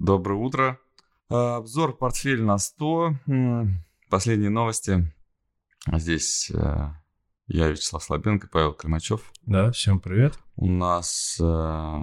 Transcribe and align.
Доброе 0.00 0.36
утро. 0.38 0.80
А, 1.28 1.56
Обзор 1.56 1.94
портфель 1.94 2.42
на 2.42 2.56
100. 2.56 3.16
М, 3.26 3.84
Последние 4.08 4.48
новости. 4.48 5.12
Здесь 5.92 6.50
э, 6.50 6.88
я, 7.48 7.68
Вячеслав 7.68 8.02
Слабенко, 8.02 8.48
Павел 8.48 8.72
Климачев. 8.72 9.30
Да, 9.42 9.70
всем 9.72 10.00
привет. 10.00 10.38
У 10.56 10.66
нас 10.70 11.36
э, 11.38 11.98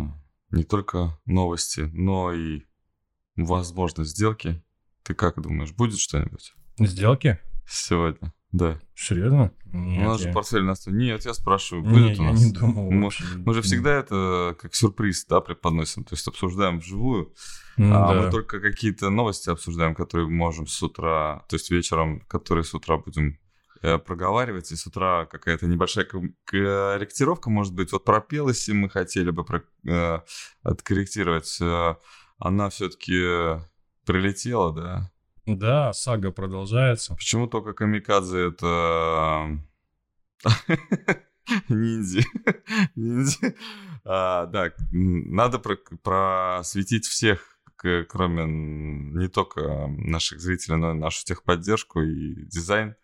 не 0.51 0.63
только 0.63 1.17
новости, 1.25 1.89
но 1.91 2.31
и 2.33 2.65
возможность 3.35 4.11
сделки. 4.11 4.63
Ты 5.01 5.15
как 5.15 5.41
думаешь, 5.41 5.71
будет 5.73 5.97
что-нибудь 5.97 6.53
Сделки? 6.77 7.39
сегодня? 7.67 8.31
Да. 8.51 8.79
Серьезно? 8.95 9.51
у 9.73 9.77
Нет, 9.77 10.05
нас 10.07 10.21
же 10.21 10.27
я- 10.29 10.33
портфель 10.33 10.63
на 10.63 10.75
100. 10.75 10.91
Нет, 10.91 11.25
я 11.25 11.33
спрашиваю, 11.33 11.83
будет 11.83 12.17
у 12.19 12.23
я 12.23 12.31
нас? 12.31 12.41
не 12.41 12.51
думал 12.53 12.89
Мы- 12.89 13.03
вообще. 13.03 13.25
Мы 13.45 13.53
же 13.53 13.61
всегда 13.61 13.91
это 13.95 14.55
как 14.59 14.73
сюрприз, 14.73 15.25
да, 15.25 15.41
преподносим. 15.41 16.03
То 16.05 16.15
есть 16.15 16.27
обсуждаем 16.27 16.79
вживую. 16.79 17.33
М, 17.77 17.93
А 17.93 18.13
да. 18.13 18.21
мы 18.21 18.31
только 18.31 18.59
какие-то 18.61 19.09
новости 19.09 19.49
обсуждаем, 19.49 19.93
которые 19.93 20.27
можем 20.29 20.65
с 20.67 20.81
утра, 20.81 21.43
то 21.49 21.55
есть 21.57 21.69
вечером, 21.69 22.21
которые 22.21 22.63
с 22.63 22.73
утра 22.73 22.97
будем 22.97 23.37
э, 23.83 23.99
проговаривать, 23.99 24.71
и 24.71 24.75
с 24.75 24.87
утра 24.87 25.25
какая-то 25.27 25.67
небольшая 25.67 26.07
корректировка, 26.45 27.49
может 27.51 27.73
быть, 27.75 27.91
вот 27.91 28.03
про 28.05 28.21
Пелоси 28.21 28.71
мы 28.71 28.89
хотели 28.89 29.29
бы 29.29 29.43
про- 29.43 29.61
э, 29.87 30.19
откорректировать, 30.63 31.57
э, 31.61 31.95
она 32.39 32.69
все-таки 32.69 33.61
прилетела, 34.05 34.73
да? 34.73 35.11
Да, 35.47 35.93
сага 35.93 36.31
продолжается. 36.31 37.15
Почему 37.15 37.47
только 37.47 37.71
Камикадзе 37.73 38.49
это 38.49 39.57
ниндзя? 41.69 42.21
Ниндзя. 42.95 43.53
А, 44.03 44.45
да, 44.47 44.73
надо 44.91 45.59
про- 45.59 45.77
просветить 46.03 47.05
всех, 47.05 47.57
кроме 47.77 48.43
не 48.45 49.29
только 49.29 49.87
наших 49.87 50.41
зрителей, 50.41 50.75
но 50.75 50.91
и 50.91 50.95
нашу 50.95 51.23
техподдержку 51.25 52.01
и 52.01 52.45
дизайн. 52.45 52.95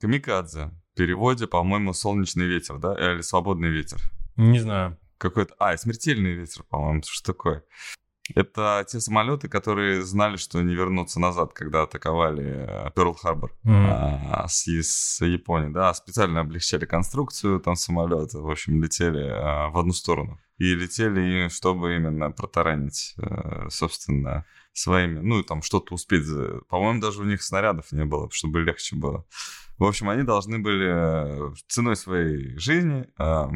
Камикадзе. 0.00 0.70
В 0.94 0.96
переводе, 0.96 1.46
по-моему, 1.46 1.92
солнечный 1.92 2.46
ветер, 2.46 2.78
да? 2.78 2.94
Или 2.94 3.20
свободный 3.20 3.68
ветер. 3.68 4.00
Не 4.36 4.58
знаю. 4.58 4.98
Какой-то... 5.18 5.54
А, 5.58 5.76
смертельный 5.76 6.32
ветер, 6.32 6.62
по-моему, 6.62 7.02
что 7.06 7.34
такое? 7.34 7.62
Это 8.34 8.84
те 8.88 9.00
самолеты, 9.00 9.48
которые 9.48 10.02
знали, 10.02 10.36
что 10.36 10.60
не 10.62 10.74
вернутся 10.74 11.20
назад, 11.20 11.52
когда 11.52 11.82
атаковали 11.82 12.90
Перл-Харбор 12.94 13.50
М, 13.64 13.86
а, 13.88 14.46
с, 14.48 14.66
с 14.66 15.24
Японии, 15.24 15.72
да, 15.72 15.92
специально 15.94 16.40
облегчали 16.40 16.84
конструкцию 16.84 17.60
там 17.60 17.76
самолета, 17.76 18.38
в 18.38 18.50
общем, 18.50 18.82
летели 18.82 19.28
а, 19.28 19.70
в 19.70 19.78
одну 19.78 19.92
сторону. 19.92 20.38
И 20.58 20.74
летели, 20.74 21.48
чтобы 21.48 21.96
именно 21.96 22.30
протаранить, 22.32 23.14
э, 23.16 23.68
собственно, 23.70 24.44
своими, 24.74 25.18
ну, 25.20 25.42
там 25.42 25.62
что-то 25.62 25.94
успеть. 25.94 26.26
По-моему, 26.68 27.00
даже 27.00 27.22
у 27.22 27.24
них 27.24 27.42
снарядов 27.42 27.92
не 27.92 28.04
было, 28.04 28.28
чтобы 28.30 28.60
легче 28.60 28.94
было. 28.94 29.24
В 29.78 29.84
общем, 29.84 30.10
они 30.10 30.22
должны 30.22 30.58
были 30.58 30.88
э, 30.90 31.54
ценой 31.66 31.96
своей 31.96 32.58
жизни 32.58 33.06
а, 33.16 33.50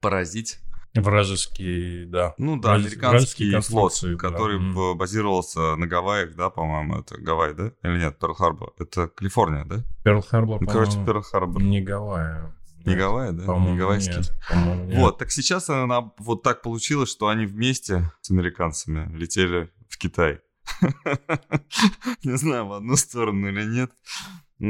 поразить 0.00 0.60
Вражеский, 0.94 2.04
да. 2.06 2.34
ну 2.38 2.56
да, 2.60 2.76
Вражес- 2.76 2.86
американский 2.86 3.60
флот, 3.60 3.92
да. 4.02 4.14
который 4.16 4.58
б- 4.58 4.94
базировался 4.94 5.74
на 5.76 5.86
Гавайях, 5.86 6.34
да, 6.36 6.50
по-моему, 6.50 6.98
это 7.00 7.16
Гавайи, 7.20 7.52
да? 7.54 7.72
Или 7.82 7.98
нет, 7.98 8.16
Перл-Харбор. 8.20 8.72
Это 8.78 9.08
Калифорния, 9.08 9.64
да? 9.64 9.84
Перл-Харбор, 10.04 10.58
Ну, 10.60 10.66
короче, 10.66 10.98
Перл-Харбор. 11.04 11.60
не 11.62 11.80
Гавайи. 11.80 12.42
Не 12.84 12.94
Гавайи, 12.96 13.32
да? 13.32 13.44
По-моему, 13.46 13.72
не 13.72 13.78
гавайский. 13.78 14.16
нет, 14.18 14.32
по-моему, 14.48 14.84
нет. 14.84 14.98
Вот, 14.98 15.18
так 15.18 15.30
сейчас 15.30 15.70
она 15.70 16.12
вот 16.18 16.42
так 16.42 16.60
получилось, 16.62 17.10
что 17.10 17.28
они 17.28 17.46
вместе 17.46 18.10
с 18.20 18.30
американцами 18.30 19.10
летели 19.16 19.70
в 19.88 19.96
Китай. 19.98 20.40
Не 22.24 22.36
знаю, 22.36 22.66
в 22.66 22.72
одну 22.72 22.96
сторону 22.96 23.48
или 23.48 23.64
нет. 23.64 23.90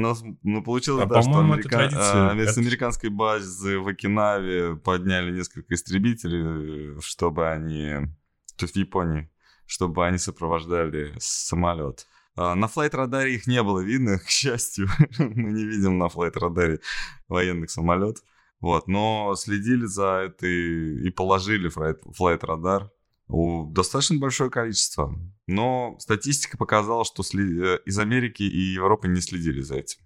Но, 0.00 0.16
но 0.42 0.62
получилось, 0.62 1.04
А, 1.04 1.06
да, 1.06 1.22
что 1.22 1.38
америка- 1.38 1.68
традиция. 1.68 2.30
а, 2.30 2.46
с 2.46 2.58
американской 2.58 3.10
базы 3.10 3.78
в 3.78 3.86
Окинаве 3.88 4.76
подняли 4.76 5.30
несколько 5.36 5.74
истребителей, 5.74 6.96
э, 6.96 7.00
чтобы 7.00 7.48
они... 7.48 8.06
То 8.56 8.64
есть 8.64 8.74
в 8.74 8.78
Японии, 8.78 9.30
чтобы 9.66 10.04
они 10.06 10.18
сопровождали 10.18 11.14
самолет. 11.18 12.06
А, 12.36 12.54
На 12.54 12.66
флайт-радаре 12.66 13.34
их 13.34 13.46
не 13.46 13.62
было 13.62 13.80
видно, 13.80 14.18
к 14.26 14.28
счастью. 14.28 14.88
Мы 15.18 15.52
не 15.52 15.64
видим 15.64 15.98
на 15.98 16.08
флайт-радаре 16.08 16.80
военных 17.28 17.70
самолетов. 17.70 18.22
Вот, 18.60 18.88
но 18.88 19.34
следили 19.36 19.84
за 19.86 20.22
этой 20.26 21.06
и 21.06 21.10
положили 21.10 21.68
флайт- 21.68 22.02
флайт-радар. 22.16 22.90
Достаточно 23.28 24.18
большое 24.18 24.50
количество. 24.50 25.14
Но 25.46 25.96
статистика 25.98 26.56
показала, 26.58 27.04
что 27.04 27.22
э, 27.22 27.78
из 27.86 27.98
Америки 27.98 28.42
и 28.42 28.58
Европы 28.74 29.08
не 29.08 29.20
следили 29.20 29.60
за 29.60 29.76
этим. 29.76 30.00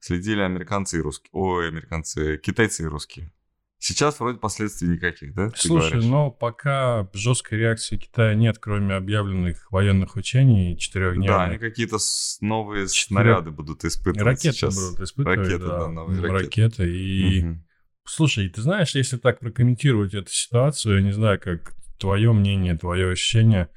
Следили 0.00 0.40
американцы 0.40 0.98
и 0.98 1.00
русские. 1.00 1.30
Ой, 1.32 1.68
американцы, 1.68 2.38
китайцы 2.38 2.84
и 2.84 2.86
русские. 2.86 3.32
Сейчас 3.80 4.18
вроде 4.18 4.38
последствий 4.38 4.88
никаких, 4.88 5.34
да? 5.34 5.50
Слушай, 5.54 6.04
но 6.04 6.32
пока 6.32 7.08
жесткой 7.12 7.58
реакции 7.60 7.96
Китая 7.96 8.34
нет, 8.34 8.58
кроме 8.58 8.94
объявленных 8.96 9.70
военных 9.70 10.16
учений 10.16 10.74
Да, 10.74 10.78
четырехдневных. 10.80 11.38
они 11.48 11.58
какие-то 11.58 11.98
новые 12.40 12.88
Четыре- 12.88 13.06
снаряды 13.06 13.50
будут 13.52 13.84
испытывать 13.84 14.24
Ракеты 14.26 14.52
сейчас. 14.56 14.74
будут 14.74 15.00
испытывать, 15.00 15.38
Ракеты, 15.38 15.58
да, 15.64 15.78
да, 15.78 15.88
новые 15.88 16.20
ракеты. 16.20 16.44
ракеты. 16.44 16.96
И, 16.96 17.42
Мгм. 17.44 17.64
слушай, 18.04 18.48
ты 18.48 18.62
знаешь, 18.62 18.94
если 18.96 19.16
так 19.16 19.38
прокомментировать 19.38 20.12
эту 20.12 20.30
ситуацию, 20.32 20.96
я 20.96 21.02
не 21.02 21.12
знаю, 21.12 21.38
как 21.40 21.76
твое 21.98 22.32
мнение, 22.32 22.76
твое 22.76 23.12
ощущение, 23.12 23.68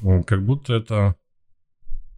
м, 0.00 0.24
как 0.24 0.44
будто 0.44 0.74
это, 0.74 1.16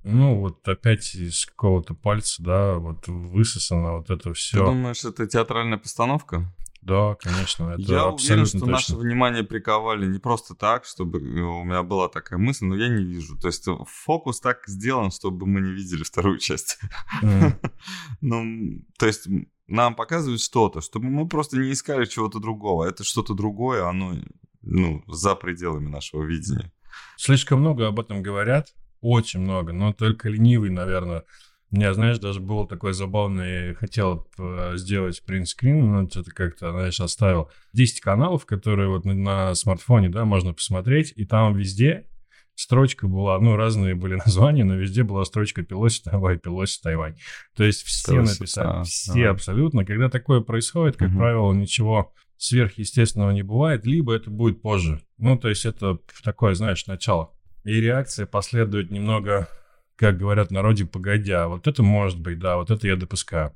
ну, 0.02 0.40
вот 0.40 0.66
опять 0.68 1.14
из 1.14 1.46
какого-то 1.46 1.94
пальца, 1.94 2.42
да, 2.42 2.74
вот 2.74 3.06
высосано 3.08 3.98
вот 3.98 4.10
это 4.10 4.30
Ты 4.30 4.34
все. 4.34 4.64
думаешь, 4.64 5.04
это 5.04 5.26
театральная 5.26 5.78
постановка? 5.78 6.52
Да, 6.84 7.14
конечно, 7.14 7.70
это 7.70 7.80
я 7.80 8.06
уверен, 8.08 8.44
что 8.44 8.58
точно. 8.58 8.72
наше 8.72 8.96
внимание 8.96 9.42
приковали 9.42 10.06
не 10.06 10.18
просто 10.18 10.54
так, 10.54 10.84
чтобы 10.84 11.18
э, 11.18 11.40
у 11.40 11.64
меня 11.64 11.82
была 11.82 12.10
такая 12.10 12.38
мысль, 12.38 12.66
но 12.66 12.76
я 12.76 12.88
не 12.88 13.02
вижу. 13.02 13.38
То 13.38 13.46
есть 13.46 13.66
фокус 13.86 14.38
так 14.40 14.64
сделан, 14.66 15.10
чтобы 15.10 15.46
мы 15.46 15.62
не 15.62 15.72
видели 15.72 16.04
вторую 16.04 16.38
часть. 16.38 16.78
М. 17.22 17.58
Ну, 18.20 18.82
то 18.98 19.06
есть 19.06 19.26
нам 19.66 19.94
показывают 19.94 20.42
что-то, 20.42 20.82
чтобы 20.82 21.06
мы 21.06 21.26
просто 21.26 21.56
не 21.56 21.72
искали 21.72 22.04
чего-то 22.04 22.38
другого. 22.38 22.84
Это 22.84 23.02
что-то 23.02 23.32
другое, 23.32 23.88
оно 23.88 24.14
ну, 24.64 25.02
за 25.06 25.34
пределами 25.34 25.88
нашего 25.88 26.24
видения. 26.24 26.72
Слишком 27.16 27.60
много 27.60 27.86
об 27.86 28.00
этом 28.00 28.22
говорят, 28.22 28.68
очень 29.00 29.40
много, 29.40 29.72
но 29.72 29.92
только 29.92 30.28
ленивый, 30.28 30.70
наверное. 30.70 31.24
У 31.70 31.76
меня, 31.76 31.92
знаешь, 31.92 32.18
даже 32.18 32.40
был 32.40 32.66
такой 32.66 32.92
забавный, 32.92 33.74
хотел 33.74 34.28
э, 34.38 34.76
сделать 34.76 35.22
принтскрин, 35.24 35.92
но 35.92 36.08
что-то 36.08 36.30
как-то, 36.30 36.70
знаешь, 36.70 37.00
оставил 37.00 37.50
10 37.72 38.00
каналов, 38.00 38.46
которые 38.46 38.88
вот 38.88 39.04
на, 39.04 39.54
смартфоне, 39.54 40.08
да, 40.08 40.24
можно 40.24 40.54
посмотреть, 40.54 41.12
и 41.16 41.24
там 41.24 41.56
везде 41.56 42.06
строчка 42.54 43.08
была, 43.08 43.38
ну, 43.40 43.56
разные 43.56 43.94
были 43.94 44.14
названия, 44.24 44.64
но 44.64 44.76
везде 44.76 45.02
была 45.02 45.24
строчка 45.24 45.62
Пелоси 45.62 46.02
Тайвань, 46.02 46.38
Пелоси 46.38 46.80
Тайвань. 46.80 47.16
То 47.56 47.64
есть 47.64 47.82
все 47.82 48.12
Пелоси, 48.12 48.38
написали, 48.38 48.68
а, 48.68 48.82
все 48.84 49.26
а. 49.26 49.30
абсолютно. 49.32 49.84
Когда 49.84 50.08
такое 50.08 50.40
происходит, 50.40 50.96
как 50.96 51.10
Мгм. 51.10 51.18
правило, 51.18 51.52
ничего 51.52 52.14
сверхъестественного 52.36 53.30
не 53.30 53.42
бывает, 53.42 53.86
либо 53.86 54.14
это 54.14 54.30
будет 54.30 54.62
позже. 54.62 55.00
Ну, 55.18 55.38
то 55.38 55.48
есть 55.48 55.64
это 55.64 55.98
такое, 56.22 56.54
знаешь, 56.54 56.86
начало. 56.86 57.32
И 57.64 57.80
реакция 57.80 58.26
последует 58.26 58.90
немного, 58.90 59.48
как 59.96 60.18
говорят 60.18 60.48
в 60.48 60.52
народе, 60.52 60.84
погодя. 60.84 61.48
Вот 61.48 61.66
это 61.66 61.82
может 61.82 62.20
быть, 62.20 62.38
да, 62.38 62.56
вот 62.56 62.70
это 62.70 62.86
я 62.86 62.96
допускаю. 62.96 63.52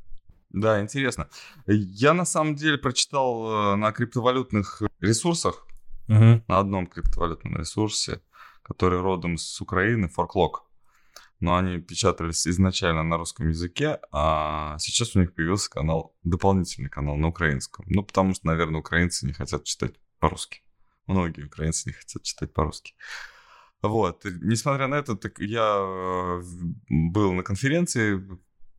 Да, 0.51 0.81
интересно. 0.81 1.29
Я 1.67 2.15
на 2.15 2.25
самом 2.25 2.55
деле 2.55 2.79
прочитал 2.79 3.75
э, 3.75 3.77
на 3.77 3.93
криптовалютных 3.93 4.83
ресурсах, 5.01 5.67
Мгм. 6.07 6.43
на 6.49 6.59
одном 6.59 6.87
криптовалютном 6.87 7.59
ресурсе, 7.59 8.23
который 8.63 8.99
родом 9.01 9.37
с 9.37 9.61
Украины, 9.61 10.07
Forklog. 10.17 10.53
Но 11.41 11.57
они 11.57 11.79
печатались 11.79 12.47
изначально 12.49 13.03
на 13.05 13.17
русском 13.17 13.49
языке, 13.49 14.01
а 14.11 14.77
сейчас 14.79 15.15
у 15.15 15.21
них 15.21 15.35
появился 15.35 15.71
канал, 15.71 16.17
дополнительный 16.25 16.91
канал 16.91 17.17
на 17.17 17.29
украинском. 17.29 17.85
Ну, 17.89 18.03
потому 18.03 18.35
что, 18.35 18.47
наверное, 18.47 18.81
украинцы 18.81 19.27
не 19.27 19.33
хотят 19.33 19.65
читать 19.65 19.95
по-русски. 20.19 20.63
Многие 21.07 21.45
украинцы 21.45 21.89
не 21.89 21.93
хотят 21.93 22.23
читать 22.25 22.53
по-русски. 22.53 22.95
Вот. 23.83 24.25
Несмотря 24.25 24.89
на 24.89 24.97
это, 24.97 25.17
так 25.17 25.39
я 25.39 25.77
э, 25.79 26.43
был 26.89 27.33
на 27.33 27.45
конференции 27.45 28.21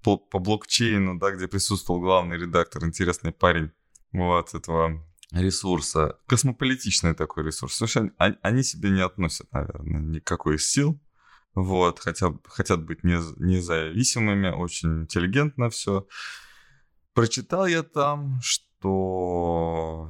по, 0.04 0.18
по 0.18 0.40
блокчейну, 0.40 1.18
да, 1.18 1.32
где 1.32 1.48
присутствовал 1.48 2.02
главный 2.02 2.38
редактор, 2.38 2.86
интересный 2.86 3.32
парень 3.32 3.72
вот 4.12 4.54
этого 4.54 5.06
ресурса. 5.32 6.20
Космополитичный 6.28 7.16
такой 7.16 7.46
ресурс. 7.46 7.76
Слушай, 7.76 8.12
они, 8.18 8.36
они 8.42 8.64
себе 8.64 8.90
не 8.90 9.02
относят, 9.02 9.52
наверное, 9.54 10.02
никакой 10.02 10.56
из 10.56 10.70
сил. 10.70 11.00
Вот, 11.56 12.00
хотя, 12.00 12.34
хотят 12.46 12.86
быть 12.86 13.04
не, 13.04 13.18
независимыми, 13.38 14.50
очень 14.50 15.02
интеллигентно 15.04 15.70
все. 15.70 16.08
Прочитал 17.14 17.66
я 17.66 17.84
там, 17.84 18.40
что 18.42 20.10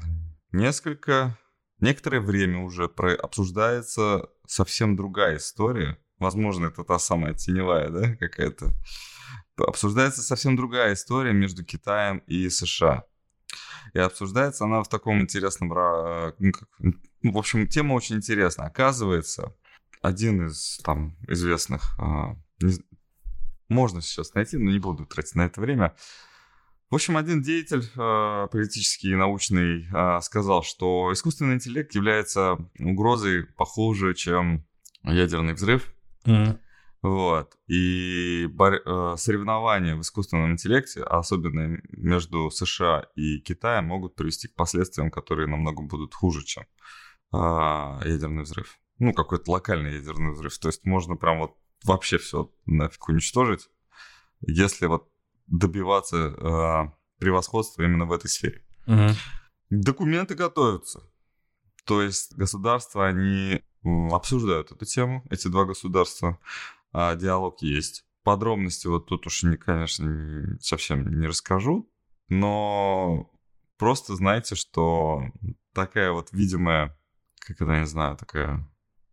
несколько, 0.52 1.38
некоторое 1.80 2.20
время 2.20 2.64
уже 2.64 2.88
про, 2.90 3.16
обсуждается 3.16 4.30
совсем 4.46 4.96
другая 4.96 5.38
история. 5.38 5.98
Возможно, 6.20 6.68
это 6.68 6.84
та 6.84 7.00
самая 7.00 7.34
теневая, 7.34 7.90
да, 7.90 8.16
какая-то. 8.18 8.74
Обсуждается 9.58 10.22
совсем 10.22 10.56
другая 10.56 10.94
история 10.94 11.34
между 11.34 11.64
Китаем 11.64 12.20
и 12.28 12.50
США. 12.50 13.06
И 13.94 14.00
обсуждается 14.00 14.66
она 14.66 14.84
в 14.84 14.90
таком 14.90 15.22
интересном... 15.22 15.70
Ну, 15.70 17.34
в 17.34 17.38
общем, 17.38 17.68
тема 17.68 17.94
очень 17.94 18.18
интересная. 18.18 18.68
Оказывается, 18.68 19.56
один 20.02 20.48
из 20.48 20.80
там 20.84 21.18
известных... 21.28 21.98
А, 22.00 22.36
можно 23.68 24.02
сейчас 24.02 24.34
найти, 24.34 24.58
но 24.58 24.72
не 24.72 24.80
буду 24.80 25.06
тратить 25.06 25.36
на 25.36 25.46
это 25.46 25.62
время. 25.62 25.96
В 26.90 26.96
общем, 26.96 27.18
один 27.18 27.44
деятель 27.44 27.84
э, 27.84 28.48
политический 28.52 29.12
и 29.12 29.16
научный 29.16 29.88
э, 29.94 30.22
сказал, 30.22 30.64
что 30.64 31.14
искусственный 31.14 31.54
интеллект 31.54 31.94
является 31.94 32.58
угрозой 32.80 33.44
похуже, 33.44 34.16
чем 34.16 34.66
ядерный 35.04 35.54
взрыв. 35.54 35.94
Mm-hmm. 36.26 36.60
Вот. 37.04 37.56
И 37.68 38.48
бор- 38.52 38.82
э, 38.84 39.16
соревнования 39.18 39.96
в 39.96 40.02
искусственном 40.02 40.52
интеллекте, 40.52 41.04
особенно 41.04 41.80
между 41.90 42.50
США 42.50 43.06
и 43.16 43.40
Китаем, 43.40 43.86
могут 43.86 44.16
привести 44.16 44.48
к 44.48 44.56
последствиям, 44.56 45.12
которые 45.12 45.48
намного 45.48 45.84
будут 45.84 46.16
хуже, 46.16 46.44
чем 46.44 46.64
э, 46.64 47.38
ядерный 47.38 48.44
взрыв. 48.44 48.80
Ну, 49.00 49.14
какой-то 49.14 49.52
локальный 49.52 49.94
ядерный 49.96 50.34
взрыв. 50.34 50.58
То 50.60 50.68
есть 50.68 50.86
можно 50.86 51.16
прям 51.16 51.40
вот 51.40 51.58
вообще 51.84 52.18
все 52.18 52.52
нафиг 52.66 53.08
уничтожить, 53.08 53.70
если 54.42 54.86
вот 54.86 55.10
добиваться 55.48 56.18
э, 56.18 57.20
превосходства 57.20 57.84
именно 57.84 58.06
в 58.06 58.12
этой 58.12 58.28
сфере. 58.28 58.64
Угу. 58.88 59.16
Документы 59.70 60.36
готовятся. 60.36 61.02
То 61.86 62.02
есть 62.02 62.36
государства, 62.36 63.08
они 63.08 63.62
обсуждают 64.12 64.72
эту 64.72 64.86
тему, 64.86 65.26
эти 65.30 65.48
два 65.48 65.66
государства. 65.66 66.40
А 66.92 67.16
диалог 67.16 67.62
есть. 67.62 68.06
Подробности 68.24 68.88
вот 68.88 69.08
тут 69.08 69.26
уж, 69.28 69.44
не, 69.44 69.58
конечно, 69.58 70.58
совсем 70.60 71.20
не 71.20 71.28
расскажу, 71.28 71.90
но 72.28 73.32
просто 73.78 74.16
знайте, 74.16 74.56
что 74.56 75.24
такая 75.74 76.12
вот 76.12 76.32
видимая, 76.32 76.98
как 77.40 77.62
это, 77.62 77.80
не 77.80 77.86
знаю, 77.86 78.18
такая 78.18 78.70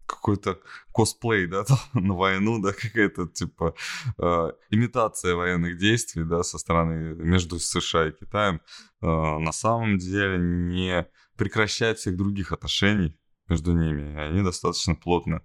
какой-то 0.06 0.60
косплей, 0.92 1.46
да, 1.46 1.64
на 1.94 2.14
войну, 2.14 2.60
да, 2.60 2.72
какая-то, 2.72 3.26
типа, 3.26 3.74
э, 4.18 4.52
имитация 4.70 5.34
военных 5.34 5.78
действий, 5.78 6.24
да, 6.24 6.42
со 6.42 6.58
стороны 6.58 7.14
между 7.14 7.58
США 7.58 8.08
и 8.08 8.12
Китаем, 8.12 8.60
э, 9.02 9.06
на 9.06 9.52
самом 9.52 9.98
деле 9.98 10.38
не 10.38 11.06
прекращает 11.36 11.98
всех 11.98 12.16
других 12.16 12.52
отношений 12.52 13.18
между 13.48 13.72
ними. 13.72 14.16
Они 14.18 14.42
достаточно 14.42 14.94
плотно 14.94 15.42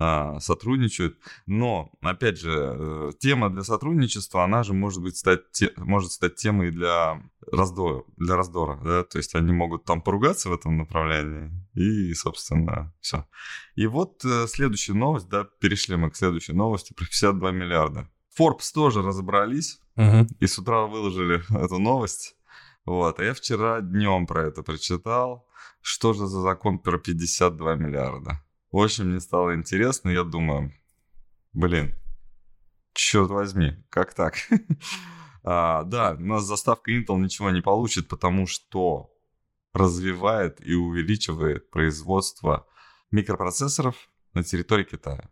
а, 0.00 0.38
сотрудничают. 0.38 1.18
Но, 1.46 1.90
опять 2.02 2.38
же, 2.38 2.52
э, 2.52 3.10
тема 3.18 3.50
для 3.50 3.64
сотрудничества, 3.64 4.44
она 4.44 4.62
же 4.62 4.72
может 4.72 5.02
быть 5.02 5.16
стать, 5.16 5.50
те, 5.50 5.72
может 5.76 6.12
стать 6.12 6.36
темой 6.36 6.70
для 6.70 7.20
раздора, 7.52 8.04
для 8.16 8.36
раздора, 8.36 8.80
да, 8.82 9.04
то 9.04 9.18
есть 9.18 9.34
они 9.34 9.52
могут 9.52 9.84
там 9.84 10.02
поругаться 10.02 10.48
в 10.48 10.52
этом 10.52 10.76
направлении, 10.76 11.50
и, 11.74 12.14
собственно, 12.14 12.94
все. 13.00 13.26
И 13.74 13.86
вот 13.86 14.24
э, 14.24 14.46
следующая 14.48 14.94
новость, 14.94 15.28
да, 15.28 15.44
перешли 15.44 15.96
мы 15.96 16.10
к 16.10 16.16
следующей 16.16 16.52
новости 16.52 16.92
про 16.92 17.04
52 17.04 17.50
миллиарда. 17.52 18.08
Forbes 18.38 18.72
тоже 18.72 19.02
разобрались, 19.02 19.80
uh-huh. 19.96 20.26
и 20.40 20.46
с 20.46 20.58
утра 20.58 20.86
выложили 20.86 21.42
эту 21.64 21.78
новость. 21.78 22.36
Вот, 22.84 23.20
а 23.20 23.24
я 23.24 23.34
вчера 23.34 23.80
днем 23.80 24.26
про 24.26 24.46
это 24.46 24.62
прочитал. 24.62 25.46
Что 25.80 26.12
же 26.12 26.26
за 26.26 26.40
закон 26.40 26.78
про 26.78 26.98
52 26.98 27.74
миллиарда? 27.74 28.42
Очень 28.70 29.04
мне 29.04 29.20
стало 29.20 29.54
интересно, 29.54 30.10
я 30.10 30.24
думаю, 30.24 30.72
блин, 31.52 31.94
черт 32.92 33.30
возьми, 33.30 33.76
как 33.90 34.14
так? 34.14 34.34
а, 35.42 35.84
да, 35.84 36.16
у 36.18 36.24
нас 36.24 36.44
заставка 36.44 36.90
Intel 36.90 37.18
ничего 37.18 37.50
не 37.50 37.60
получит, 37.60 38.08
потому 38.08 38.46
что 38.46 39.10
развивает 39.72 40.64
и 40.66 40.74
увеличивает 40.74 41.70
производство 41.70 42.66
микропроцессоров 43.10 44.08
на 44.34 44.42
территории 44.42 44.84
Китая. 44.84 45.30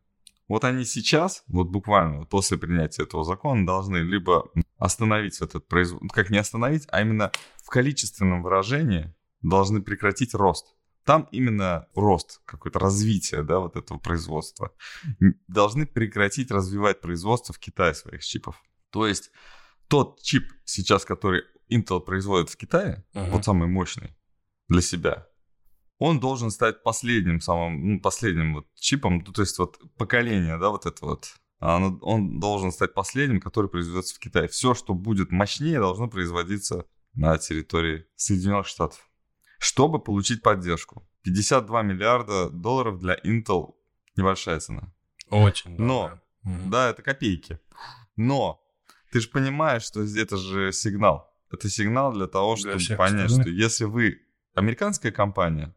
Вот 0.49 0.65
они 0.65 0.85
сейчас, 0.85 1.43
вот 1.49 1.69
буквально 1.69 2.25
после 2.25 2.57
принятия 2.57 3.03
этого 3.03 3.25
закона, 3.25 3.67
должны 3.67 3.99
либо 3.99 4.49
остановить 4.79 5.41
этот 5.41 5.67
производство, 5.67 6.05
ну, 6.05 6.11
как 6.11 6.31
не 6.31 6.39
остановить, 6.39 6.87
а 6.91 7.03
именно 7.03 7.33
в 7.65 7.69
количественном 7.69 8.43
выражении 8.43 9.13
должны 9.43 9.83
прекратить 9.83 10.35
рост 10.35 10.77
там 11.07 11.29
именно 11.31 11.87
рост, 11.95 12.43
какое-то 12.45 12.81
развитие, 12.81 13.45
да, 13.45 13.61
вот 13.61 13.77
этого 13.77 13.99
производства. 13.99 14.73
Должны 15.47 15.87
прекратить 15.87 16.51
развивать 16.51 17.01
производство 17.01 17.55
в 17.55 17.61
Китае 17.61 17.95
своих 17.95 18.25
чипов. 18.25 18.61
То 18.91 19.07
есть 19.07 19.31
тот 19.89 20.23
чип 20.23 20.45
сейчас, 20.65 21.05
который 21.05 21.43
Intel 21.71 22.01
производит 22.01 22.51
в 22.51 22.57
Китае, 22.57 23.05
uh-huh. 23.15 23.31
вот 23.31 23.45
самый 23.45 23.69
мощный 23.69 24.17
для 24.69 24.81
себя, 24.81 25.27
он 25.99 26.21
должен 26.21 26.51
стать 26.51 26.83
последним, 26.83 27.41
самым, 27.41 27.95
ну, 27.95 28.01
последним 28.01 28.55
вот 28.55 28.67
чипом, 28.75 29.23
ну, 29.27 29.33
то 29.33 29.43
есть 29.43 29.59
вот 29.59 29.79
поколение, 29.97 30.59
да, 30.59 30.71
вот 30.71 30.87
это 30.87 31.05
вот. 31.05 31.35
Он, 31.59 31.99
он 32.03 32.39
должен 32.39 32.71
стать 32.71 32.93
последним, 32.93 33.41
который 33.41 33.71
производится 33.71 34.15
в 34.15 34.19
Китае. 34.19 34.47
Все, 34.47 34.75
что 34.75 34.93
будет 34.93 35.31
мощнее, 35.31 35.79
должно 35.79 36.07
производиться 36.07 36.85
на 37.15 37.39
территории 37.39 38.05
Соединенных 38.15 38.67
Штатов 38.67 39.09
чтобы 39.59 39.99
получить 39.99 40.43
поддержку. 40.43 41.07
52 41.23 41.83
миллиарда 41.83 42.51
долларов 42.51 42.99
для 42.99 43.17
Intel 43.17 43.75
небольшая 44.17 44.61
цена. 44.61 44.93
Очень. 45.31 45.77
Но, 45.77 46.21
угу. 46.45 46.71
да, 46.71 46.91
это 46.91 47.03
копейки. 47.03 47.59
Но 48.17 48.63
ты 49.13 49.21
же 49.21 49.29
понимаешь, 49.29 49.83
что 49.83 50.03
это 50.03 50.37
же 50.37 50.73
сигнал. 50.73 51.33
Это 51.51 51.69
сигнал 51.69 52.13
для 52.13 52.27
того, 52.27 52.57
для 52.57 52.79
чтобы 52.79 52.99
понять, 52.99 53.27
остальных. 53.27 53.43
что 53.43 53.51
если 53.51 53.85
вы 53.85 54.23
американская 54.55 55.13
компания, 55.13 55.75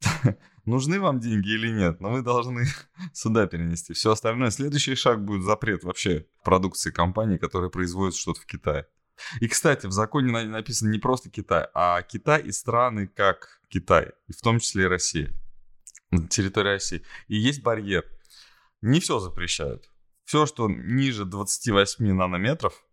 нужны 0.64 1.00
вам 1.00 1.20
деньги 1.20 1.48
или 1.48 1.70
нет, 1.70 2.00
но 2.00 2.10
вы 2.10 2.22
должны 2.22 2.66
сюда 3.12 3.46
перенести. 3.46 3.94
Все 3.94 4.12
остальное, 4.12 4.50
следующий 4.50 4.94
шаг 4.94 5.24
будет 5.24 5.42
запрет 5.42 5.84
вообще 5.84 6.26
продукции 6.44 6.90
компании, 6.90 7.38
которая 7.38 7.70
производит 7.70 8.16
что-то 8.16 8.40
в 8.40 8.46
Китае. 8.46 8.86
И, 9.40 9.48
кстати, 9.48 9.86
в 9.86 9.92
законе 9.92 10.44
написано 10.44 10.90
не 10.90 10.98
просто 10.98 11.30
Китай, 11.30 11.66
а 11.74 12.02
Китай 12.02 12.42
и 12.42 12.52
страны 12.52 13.06
как 13.06 13.60
Китай, 13.68 14.12
и 14.28 14.32
в 14.32 14.40
том 14.42 14.58
числе 14.58 14.84
и 14.84 14.88
Россия, 14.88 15.32
территория 16.28 16.72
России. 16.72 17.02
И 17.28 17.36
есть 17.36 17.62
барьер. 17.62 18.04
Не 18.82 19.00
все 19.00 19.18
запрещают. 19.18 19.90
Все, 20.26 20.44
что 20.44 20.68
ниже 20.68 21.24
28 21.24 22.12
нанометров, 22.12 22.84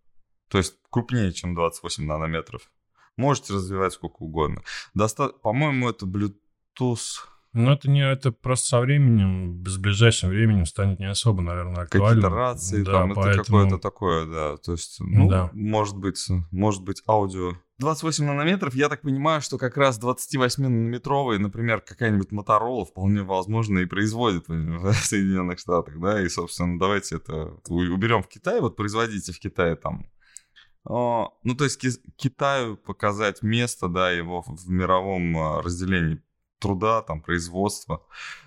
то 0.50 0.60
есть 0.60 0.76
крупнее, 0.92 1.34
чем 1.34 1.56
28 1.56 2.06
нанометров, 2.06 2.72
можете 3.18 3.54
развивать 3.54 3.94
сколько 3.94 4.18
угодно. 4.22 4.62
Доста... 4.94 5.30
По-моему, 5.30 5.90
это 5.90 6.06
Bluetooth 6.06 7.26
ну, 7.54 7.72
это 7.72 7.90
не 7.90 8.02
это 8.02 8.32
просто 8.32 8.68
со 8.68 8.80
временем, 8.80 9.64
с 9.66 9.78
ближайшим 9.78 10.30
временем 10.30 10.66
станет 10.66 11.00
не 11.00 11.06
особо, 11.06 11.42
наверное, 11.42 11.84
актуально. 11.84 12.10
Какие-то 12.10 12.30
рации, 12.30 12.84
да, 12.84 12.92
там, 12.92 13.14
поэтому... 13.14 13.34
это 13.34 13.44
какое-то 13.44 13.78
такое, 13.78 14.26
да. 14.26 14.58
То 14.58 14.72
есть, 14.72 14.98
ну, 15.00 15.30
да. 15.30 15.50
может 15.54 15.98
быть, 15.98 16.28
может 16.52 16.84
быть, 16.84 17.04
аудио. 17.08 17.54
28 17.80 18.26
нанометров, 18.26 18.76
я 18.76 18.90
так 18.90 19.02
понимаю, 19.02 19.42
что 19.42 19.58
как 19.58 19.78
раз 19.78 20.00
28-нанометровый, 20.00 21.38
например, 21.38 21.82
какая-нибудь 21.82 22.32
Motorola 22.32 22.86
вполне 22.86 23.24
возможно 23.24 23.80
и 23.80 23.86
производит 23.86 24.48
в 24.48 24.94
Соединенных 24.94 25.60
Штатах, 25.60 26.00
да, 26.00 26.22
и, 26.22 26.30
собственно, 26.30 26.80
давайте 26.80 27.18
это 27.18 27.56
уберем 27.68 28.24
в 28.24 28.28
Китае, 28.28 28.62
вот 28.62 28.76
производите 28.76 29.32
в 29.32 29.40
Китае 29.40 29.76
там 29.76 30.08
ну, 30.86 31.56
то 31.58 31.64
есть 31.64 31.80
Китаю 32.18 32.76
показать 32.76 33.42
место, 33.42 33.88
да, 33.88 34.12
его 34.12 34.42
в 34.42 34.70
мировом 34.70 35.38
а, 35.38 35.62
разделении 35.62 36.22
труда, 36.64 37.02
там, 37.02 37.22
производства, 37.22 38.02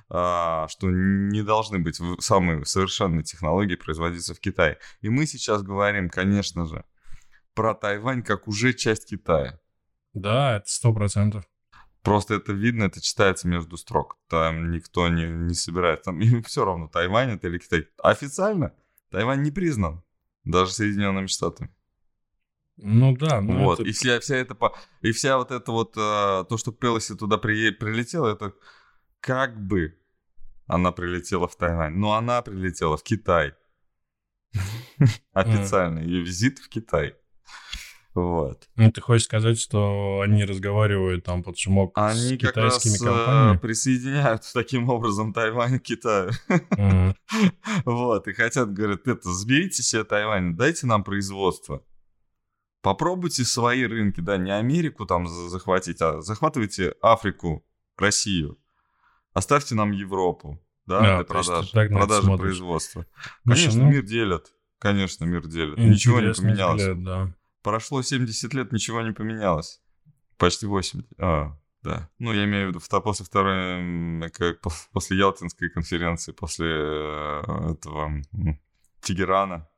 а, 0.09 0.67
что 0.69 0.89
не 0.91 1.43
должны 1.43 1.79
быть 1.79 2.01
самые 2.19 2.65
совершенные 2.65 3.23
технологии 3.23 3.77
производиться 3.77 4.35
в 4.35 4.41
Китае. 4.41 4.79
И 5.03 5.11
мы 5.11 5.27
сейчас 5.27 5.63
говорим, 5.63 6.09
конечно 6.09 6.65
же, 6.65 6.85
про 7.55 7.75
Тайвань 7.75 8.23
как 8.23 8.49
уже 8.49 8.73
часть 8.73 9.11
Китая. 9.11 9.61
Да, 10.15 10.57
это 10.57 10.69
сто 10.69 10.95
процентов. 10.95 11.45
Просто 12.03 12.35
это 12.35 12.53
видно, 12.53 12.85
это 12.85 13.03
читается 13.03 13.49
между 13.49 13.77
строк. 13.77 14.17
Там 14.29 14.71
никто 14.71 15.09
не, 15.09 15.27
не 15.27 15.55
собирает. 15.55 16.03
Там 16.05 16.21
им 16.21 16.43
все 16.43 16.65
равно, 16.65 16.89
Тайвань 16.89 17.33
это 17.33 17.49
или 17.49 17.59
Китай. 17.59 17.87
Официально 18.03 18.73
Тайвань 19.11 19.43
не 19.43 19.51
признан. 19.51 20.03
Даже 20.45 20.73
Соединенными 20.73 21.27
Штатами. 21.27 21.71
Ну 22.77 23.17
да, 23.17 23.41
ну 23.41 23.65
вот. 23.65 23.81
Это... 23.81 23.89
И 23.89 23.93
вся, 23.93 24.21
вся 24.21 24.37
эта 24.37 24.57
и 25.01 25.13
вся 25.13 25.39
вот 25.39 25.51
это 25.51 25.73
вот 25.73 25.95
а, 25.97 26.45
то, 26.45 26.59
что 26.59 26.73
Пелоси 26.73 27.15
туда 27.15 27.39
при... 27.39 27.71
прилетела, 27.71 28.33
это 28.33 28.53
как 29.21 29.59
бы 29.67 29.99
она 30.67 30.93
прилетела 30.93 31.49
в 31.49 31.57
Тайвань, 31.57 31.95
но 31.95 32.15
она 32.15 32.43
прилетела 32.43 32.97
в 32.97 33.03
Китай. 33.03 33.55
Официально, 35.33 36.01
ее 36.01 36.23
визит 36.23 36.59
в 36.59 36.69
Китай. 36.69 37.15
Вот. 38.17 38.67
Ну, 38.77 38.91
ты 38.91 39.03
хочешь 39.03 39.27
сказать, 39.27 39.61
что 39.61 40.23
они 40.25 40.47
разговаривают 40.47 41.25
там 41.25 41.43
под 41.43 41.59
шумок 41.59 41.93
они 41.97 42.19
с 42.19 42.39
китайскими 42.39 42.97
как 42.97 43.07
раз, 43.07 43.17
компаниями? 43.17 43.57
Э, 43.57 43.61
присоединяют 43.61 44.43
таким 44.55 44.89
образом 44.89 45.35
Тайвань 45.35 45.79
к 45.79 45.83
Китаю. 45.83 46.31
Вот, 47.85 48.27
и 48.27 48.33
хотят, 48.33 48.73
говорят, 48.73 49.07
это, 49.07 49.31
заберите 49.31 49.83
себе 49.83 50.05
Тайвань, 50.05 50.57
дайте 50.57 50.87
нам 50.87 51.05
производство. 51.05 51.83
Попробуйте 52.87 53.43
свои 53.45 53.85
рынки, 53.85 54.21
да, 54.21 54.37
не 54.37 54.53
Америку 54.53 55.07
там 55.07 55.27
за- 55.27 55.49
захватить, 55.49 56.01
а 56.01 56.21
захватывайте 56.21 56.95
Африку, 57.03 57.67
Россию. 57.99 58.61
Оставьте 59.33 59.75
нам 59.75 59.91
Европу, 59.91 60.65
да, 60.87 61.01
Да, 61.01 61.07
для 61.17 61.19
ты 61.19 61.25
продажи, 61.25 62.37
производства. 62.37 63.05
Конечно, 63.45 63.83
ну, 63.83 63.91
мир 63.91 64.05
делят. 64.05 64.53
Конечно, 64.79 65.25
мир 65.25 65.49
делят. 65.49 65.79
Ничего 65.79 66.21
не 66.21 66.33
поменялось. 66.33 66.81
взгляд, 66.83 67.03
да. 67.03 67.35
Прошло 67.65 68.03
70 68.03 68.55
лет, 68.55 68.71
ничего 68.71 69.03
не 69.03 69.11
поменялось. 69.13 69.83
Почти 70.39 70.67
80. 70.67 71.05
А, 71.19 71.59
да. 71.83 72.09
Ну, 72.21 72.33
я 72.33 72.45
имею 72.45 72.67
в 72.67 72.69
виду, 72.69 73.01
после 73.03 73.27
второй, 73.27 74.31
как 74.31 74.61
пос- 74.65 74.87
после 74.93 75.19
Ялтинской 75.19 75.71
конференции, 75.71 76.31
после 76.31 76.69
э, 76.69 77.73
этого 77.73 78.13
Тегерана 79.01 79.69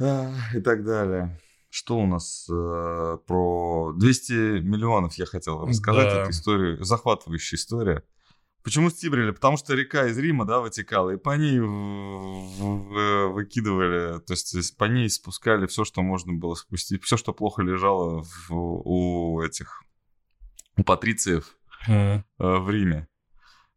а, 0.00 0.32
и 0.54 0.60
так 0.62 0.86
далее. 0.86 1.38
Что 1.76 1.98
у 1.98 2.06
нас 2.06 2.46
э, 2.48 3.18
про 3.26 3.92
200 3.96 4.60
миллионов 4.60 5.14
я 5.14 5.26
хотел 5.26 5.66
рассказать 5.66 6.08
Да. 6.08 6.22
эту 6.22 6.30
историю, 6.30 6.84
захватывающая 6.84 7.58
история. 7.58 8.04
Почему 8.62 8.90
стибрили? 8.90 9.32
Потому 9.32 9.56
что 9.56 9.74
река 9.74 10.06
из 10.06 10.16
Рима, 10.16 10.44
да, 10.44 10.60
вытекала, 10.60 11.10
и 11.10 11.16
по 11.16 11.36
ней 11.36 11.58
в- 11.58 11.66
в- 11.66 13.26
выкидывали, 13.32 14.20
то 14.20 14.34
есть 14.34 14.76
по 14.76 14.84
ней 14.84 15.10
спускали 15.10 15.66
все, 15.66 15.84
что 15.84 16.00
можно 16.02 16.32
было 16.34 16.54
спустить, 16.54 17.02
все, 17.02 17.16
что 17.16 17.32
плохо 17.32 17.62
лежало 17.62 18.22
в- 18.22 18.52
у 18.52 19.42
этих, 19.42 19.82
у 20.76 20.84
патрициев 20.84 21.56
Мгм. 21.88 21.96
э, 21.96 22.22
в 22.38 22.70
Риме. 22.70 23.08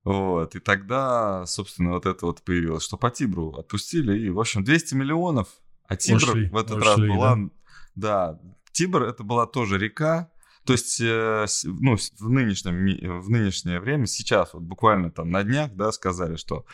Вот, 0.03 0.55
и 0.55 0.59
тогда, 0.59 1.47
собственно, 1.47 1.93
вот 1.93 2.05
это 2.05 2.27
вот 2.27 2.43
появилось, 2.43 2.83
что 2.83 2.95
по 2.95 3.09
Тибру 3.09 3.53
отпустили, 3.55 4.19
и, 4.19 4.29
в 4.29 4.39
общем, 4.39 4.63
200 4.63 4.93
миллионов, 4.93 5.47
а 5.87 5.95
Тибр 5.95 6.17
Ушли, 6.17 6.49
в 6.49 6.55
этот 6.57 6.77
ушли, 6.77 6.85
раз 6.87 6.97
была, 6.99 7.35
да? 7.35 7.49
Да, 7.97 8.39
Тибр 8.71 9.03
это 9.03 9.23
была 9.23 9.47
тоже 9.47 9.77
река, 9.77 10.31
то 10.65 10.73
есть, 10.73 11.01
э, 11.01 11.45
ну, 11.63 11.95
в, 11.95 12.29
нынешнем, 12.29 12.75
ми- 12.75 12.99
в 13.01 13.29
нынешнее 13.29 13.79
время, 13.79 14.05
сейчас, 14.05 14.53
вот 14.53 14.63
буквально 14.63 15.11
там 15.11 15.31
на 15.31 15.43
днях, 15.43 15.71
да, 15.73 15.91
сказали, 15.91 16.35
что 16.35 16.65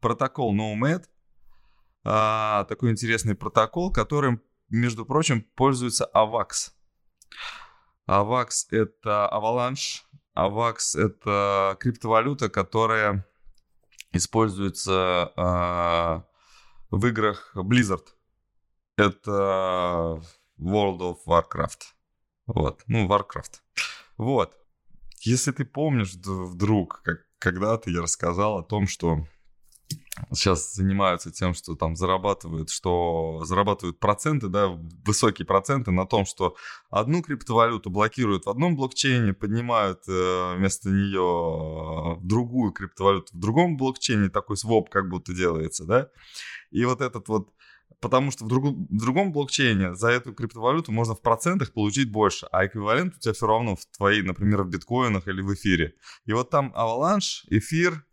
протокол 0.00 0.56
NoMed, 0.56 1.04
а, 2.02 2.64
такой 2.64 2.92
интересный 2.92 3.34
протокол, 3.34 3.92
которым, 3.92 4.40
между 4.70 5.04
прочим, 5.04 5.42
пользуется 5.54 6.08
AVAX. 6.14 6.70
AVAX— 8.08 8.48
это 8.70 9.28
Avalanche, 9.30 10.02
AVAX— 10.34 10.76
это 10.94 11.76
криптовалюта, 11.78 12.48
которая 12.48 13.26
используется 14.12 15.32
а, 15.36 16.24
в 16.90 17.06
играх 17.06 17.52
Blizzard. 17.54 18.06
Это 18.96 20.22
World 20.60 21.00
of 21.00 21.16
Warcraft. 21.26 21.80
Вот, 22.46 22.82
ну, 22.86 23.08
Warcraft. 23.08 23.60
Вот. 24.16 24.56
Если 25.20 25.52
ты 25.52 25.64
помнишь 25.64 26.14
вдруг, 26.14 27.02
как 27.04 27.18
когда-то 27.38 27.90
я 27.90 28.02
рассказал 28.02 28.58
о 28.58 28.62
том, 28.62 28.86
что 28.86 29.26
сейчас 30.32 30.74
занимаются 30.74 31.30
тем, 31.30 31.54
что 31.54 31.74
там 31.74 31.96
зарабатывают, 31.96 32.70
что 32.70 33.42
зарабатывают 33.44 33.98
проценты, 33.98 34.48
да, 34.48 34.68
высокие 35.04 35.46
проценты 35.46 35.90
на 35.90 36.06
том, 36.06 36.26
что 36.26 36.56
одну 36.90 37.22
криптовалюту 37.22 37.90
блокируют 37.90 38.44
в 38.44 38.50
одном 38.50 38.76
блокчейне, 38.76 39.32
поднимают 39.32 40.02
э, 40.08 40.54
вместо 40.56 40.90
нее 40.90 42.18
э, 42.18 42.20
другую 42.22 42.72
криптовалюту 42.72 43.34
в 43.34 43.40
другом 43.40 43.76
блокчейне, 43.76 44.28
такой 44.28 44.56
своп 44.56 44.90
как 44.90 45.08
будто 45.08 45.32
делается, 45.32 45.84
да, 45.84 46.10
и 46.70 46.84
вот 46.84 47.00
этот 47.00 47.28
вот 47.28 47.50
Потому 48.00 48.30
что 48.30 48.44
в, 48.44 48.48
другу- 48.48 48.86
в 48.88 48.98
другом 48.98 49.30
блокчейне 49.30 49.94
за 49.94 50.08
эту 50.08 50.32
криптовалюту 50.32 50.90
можно 50.90 51.14
в 51.14 51.20
процентах 51.20 51.72
получить 51.72 52.10
больше, 52.10 52.46
а 52.50 52.64
эквивалент 52.66 53.16
у 53.16 53.18
тебя 53.18 53.34
все 53.34 53.46
равно 53.46 53.76
в 53.76 53.84
твоей, 53.96 54.22
например, 54.22 54.62
в 54.62 54.68
биткоинах 54.68 55.28
или 55.28 55.42
в 55.42 55.52
эфире. 55.54 55.94
И 56.24 56.32
вот 56.32 56.48
там 56.48 56.72
Avalanche, 56.74 57.44
эфир, 57.50 58.04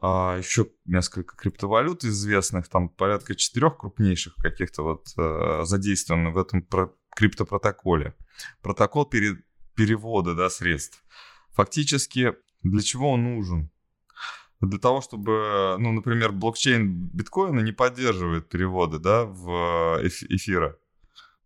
а, 0.00 0.38
еще 0.38 0.66
несколько 0.86 1.36
криптовалют 1.36 2.04
известных, 2.04 2.68
там 2.68 2.88
порядка 2.88 3.34
четырех 3.34 3.76
крупнейших 3.78 4.34
каких-то 4.36 4.82
вот 4.82 5.08
э, 5.16 5.62
задействованы 5.64 6.30
в 6.30 6.38
этом 6.38 6.62
про- 6.62 6.94
криптопротоколе. 7.14 8.14
Протокол 8.62 9.04
пере- 9.06 9.42
перевода 9.74 10.34
да, 10.34 10.50
средств. 10.50 11.04
Фактически, 11.52 12.34
для 12.62 12.82
чего 12.82 13.12
он 13.12 13.24
нужен? 13.24 13.70
Для 14.64 14.78
того, 14.78 15.00
чтобы, 15.00 15.76
ну, 15.78 15.92
например, 15.92 16.32
блокчейн 16.32 17.08
биткоина 17.12 17.60
не 17.60 17.72
поддерживает 17.72 18.48
переводы, 18.48 18.98
да, 18.98 19.24
в 19.24 20.00
эф- 20.02 20.26
эфира. 20.28 20.76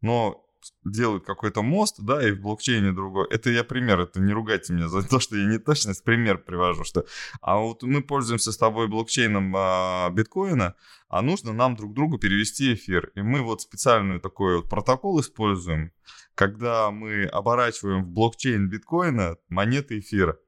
Но 0.00 0.44
делают 0.84 1.24
какой-то 1.24 1.62
мост, 1.62 1.96
да, 2.00 2.26
и 2.26 2.32
в 2.32 2.40
блокчейне 2.40 2.92
другой. 2.92 3.26
Это 3.30 3.50
я 3.50 3.64
пример, 3.64 4.00
это 4.00 4.20
не 4.20 4.32
ругайте 4.32 4.72
меня 4.72 4.88
за 4.88 5.06
то, 5.06 5.20
что 5.20 5.36
я 5.36 5.46
не 5.46 5.58
точность, 5.58 6.04
пример 6.04 6.38
привожу, 6.38 6.84
что... 6.84 7.04
А 7.40 7.58
вот 7.58 7.82
мы 7.82 8.02
пользуемся 8.02 8.52
с 8.52 8.56
тобой 8.56 8.88
блокчейном 8.88 9.54
а, 9.56 10.10
биткоина, 10.10 10.74
а 11.08 11.22
нужно 11.22 11.52
нам 11.52 11.76
друг 11.76 11.94
другу 11.94 12.18
перевести 12.18 12.74
эфир. 12.74 13.10
И 13.14 13.22
мы 13.22 13.42
вот 13.42 13.62
специальный 13.62 14.20
такой 14.20 14.58
вот 14.58 14.68
протокол 14.68 15.20
используем, 15.20 15.92
когда 16.34 16.90
мы 16.90 17.24
оборачиваем 17.24 18.04
в 18.04 18.08
блокчейн 18.08 18.68
биткоина 18.68 19.36
монеты 19.48 19.98
эфира 19.98 20.38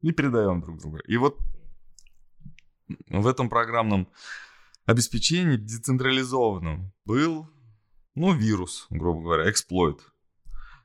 и 0.00 0.12
передаем 0.12 0.60
друг 0.60 0.78
другу. 0.78 0.98
И 0.98 1.16
вот 1.16 1.38
в 3.08 3.26
этом 3.26 3.48
программном 3.48 4.08
обеспечении 4.84 5.56
децентрализованном 5.56 6.92
был, 7.04 7.48
ну, 8.14 8.32
вирус, 8.32 8.86
грубо 8.90 9.22
говоря, 9.22 9.50
эксплойт, 9.50 10.00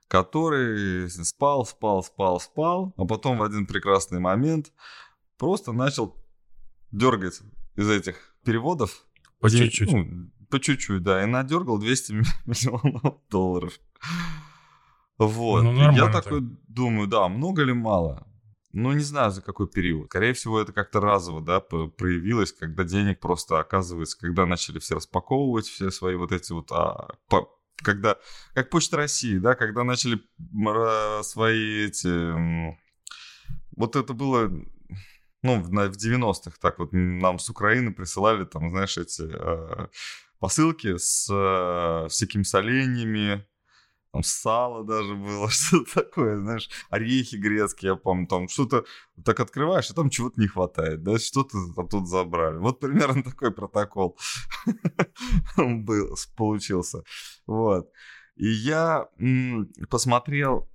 который 0.08 1.10
спал, 1.10 1.66
спал, 1.66 2.04
спал, 2.04 2.40
спал, 2.40 2.94
а 2.98 3.06
потом 3.06 3.38
в 3.38 3.44
один 3.44 3.66
прекрасный 3.66 4.20
момент 4.20 4.72
просто 5.38 5.72
начал 5.72 6.16
дергать 6.92 7.42
из 7.76 7.90
этих 7.90 8.36
переводов. 8.44 9.06
По 9.40 9.50
чуть-чуть. 9.50 9.92
ну, 9.92 10.30
по 10.50 10.60
чуть-чуть, 10.60 11.02
да, 11.02 11.24
и 11.24 11.26
надергал 11.26 11.80
200 11.80 12.12
миллионов 12.46 13.16
долларов. 13.30 13.80
Вот. 15.18 15.62
Ну, 15.62 15.92
я 15.92 16.12
такой 16.12 16.42
думаю, 16.68 17.08
да, 17.08 17.28
много 17.28 17.64
ли 17.64 17.74
мало? 17.74 18.28
Ну, 18.74 18.94
не 18.94 19.04
знаю, 19.04 19.32
за 19.32 19.42
какой 19.42 19.68
период. 19.68 20.08
Скорее 20.08 20.34
всего, 20.34 20.62
это 20.62 20.72
как-то 20.72 21.02
разово, 21.02 21.42
да, 21.42 21.60
проявилось, 21.60 22.54
когда 22.54 22.84
денег 22.84 23.20
просто 23.20 23.60
оказывается, 23.60 24.18
когда 24.18 24.46
начали 24.46 24.80
все 24.80 24.96
распаковывать 24.96 25.66
все 25.66 25.92
свои 25.92 26.16
вот 26.16 26.32
эти 26.32 26.54
вот, 26.54 26.72
а, 26.72 27.10
по- 27.28 27.50
когда, 27.78 28.18
как 28.54 28.70
Почта 28.70 28.98
России, 28.98 29.38
да, 29.38 29.56
когда 29.56 29.84
начали 29.84 30.22
свои 31.24 31.86
эти, 31.88 32.78
вот 33.76 33.96
это 33.96 34.14
было, 34.14 34.50
ну, 35.44 35.62
в, 35.62 35.72
на- 35.72 35.90
в 35.90 35.98
90-х, 35.98 36.58
так 36.62 36.80
вот, 36.80 36.90
нам 36.94 37.40
с 37.40 37.50
Украины 37.50 37.94
присылали, 37.94 38.46
там, 38.46 38.70
знаешь, 38.70 38.98
эти 38.98 39.24
э, 39.24 39.88
посылки 40.40 40.98
с 40.98 41.28
э, 41.30 42.08
всякими 42.10 42.44
соленьями, 42.44 43.46
там 44.12 44.24
сало 44.24 44.84
даже 44.84 45.16
было, 45.16 45.50
что-то 45.50 46.04
такое, 46.04 46.38
знаешь, 46.38 46.70
орехи 46.90 47.36
грецкие, 47.36 47.92
я 47.92 47.96
помню, 47.96 48.28
там 48.28 48.48
что-то 48.50 48.86
так 49.24 49.40
открываешь, 49.40 49.90
и 49.90 49.94
там 49.94 50.10
чего-то 50.10 50.40
не 50.40 50.48
хватает, 50.48 51.04
да, 51.04 51.18
что-то 51.18 51.58
там 51.76 51.88
тут 51.88 52.08
забрали. 52.08 52.58
Вот 52.58 52.80
примерно 52.80 53.24
такой 53.32 53.52
протокол 53.52 54.18
был, 55.58 56.16
получился. 56.36 57.04
Вот. 57.48 57.90
И 58.36 58.48
я 58.48 59.08
посмотрел, 59.90 60.70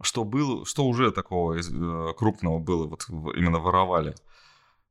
что 0.00 0.24
было, 0.24 0.64
что 0.64 0.86
уже 0.86 1.10
такого 1.10 1.54
э, 1.54 2.14
крупного 2.16 2.60
было, 2.60 2.86
вот 2.86 3.04
именно 3.36 3.58
воровали. 3.58 4.14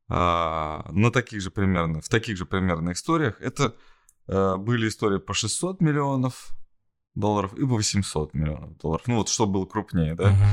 А, 0.10 0.86
на 0.92 1.12
таких 1.12 1.42
же 1.42 1.52
примерно, 1.52 2.02
в 2.02 2.10
таких 2.10 2.38
же 2.38 2.46
примерно 2.46 2.92
историях. 2.92 3.40
Это 3.40 3.76
э, 4.28 4.56
были 4.58 4.90
истории 4.90 5.20
по 5.20 5.34
600 5.34 5.82
миллионов 5.82 6.58
долларов 7.20 7.54
и 7.54 7.62
по 7.62 7.76
800 7.76 8.34
миллионов 8.34 8.78
долларов. 8.78 9.08
Ну 9.08 9.18
вот 9.18 9.30
что 9.30 9.46
было 9.46 9.66
крупнее, 9.66 10.16
да? 10.16 10.32
Мгм. 10.32 10.46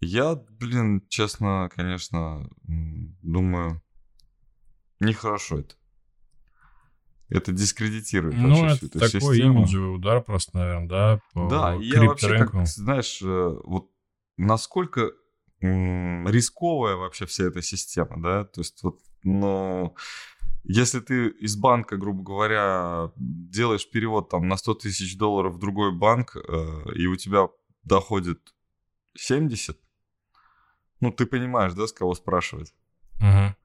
Я, 0.00 0.34
блин, 0.34 1.06
честно, 1.08 1.70
конечно, 1.74 2.50
думаю, 2.62 3.80
нехорошо 5.00 5.60
это. 5.60 5.74
Это 7.28 7.52
дискредитирует 7.52 8.36
Ну, 8.36 8.48
вообще 8.48 8.66
это 8.66 8.76
всю 8.76 8.86
эту 8.86 8.98
такой 8.98 9.36
систему. 9.36 9.60
имиджевый 9.60 9.94
удар 9.94 10.22
просто, 10.22 10.58
наверное, 10.58 10.88
да, 10.88 11.20
по 11.32 11.48
Да, 11.48 11.74
я 11.74 12.02
вообще, 12.04 12.36
как, 12.36 12.66
знаешь, 12.66 13.22
э, 13.22 13.58
вот 13.64 13.90
насколько 14.36 15.12
рисковая 15.60 16.96
вообще 16.96 17.24
вся 17.26 17.44
эта 17.44 17.62
система, 17.62 18.20
да, 18.20 18.44
то 18.44 18.60
есть 18.60 18.82
вот, 18.82 18.98
ну, 19.22 19.94
Если 20.64 21.00
ты 21.00 21.28
из 21.28 21.56
банка, 21.56 21.96
грубо 21.96 22.22
говоря, 22.22 23.10
делаешь 23.16 23.88
перевод 23.90 24.28
там 24.28 24.46
на 24.46 24.56
100 24.56 24.74
тысяч 24.74 25.16
долларов 25.16 25.54
в 25.54 25.58
другой 25.58 25.92
банк, 25.92 26.36
э, 26.36 26.92
и 26.94 27.06
у 27.06 27.16
тебя 27.16 27.48
доходит 27.82 28.54
70, 29.14 29.78
ну, 31.00 31.10
ты 31.10 31.26
понимаешь, 31.26 31.72
да, 31.72 31.86
с 31.88 31.92
кого 31.92 32.14
спрашивать? 32.14 32.72
Мгм. 33.18 33.56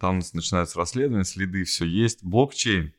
Там 0.00 0.18
начинается 0.32 0.78
расследование, 0.78 1.24
следы, 1.24 1.62
все 1.64 1.84
есть. 1.86 2.24
Блокчейн. 2.24 2.92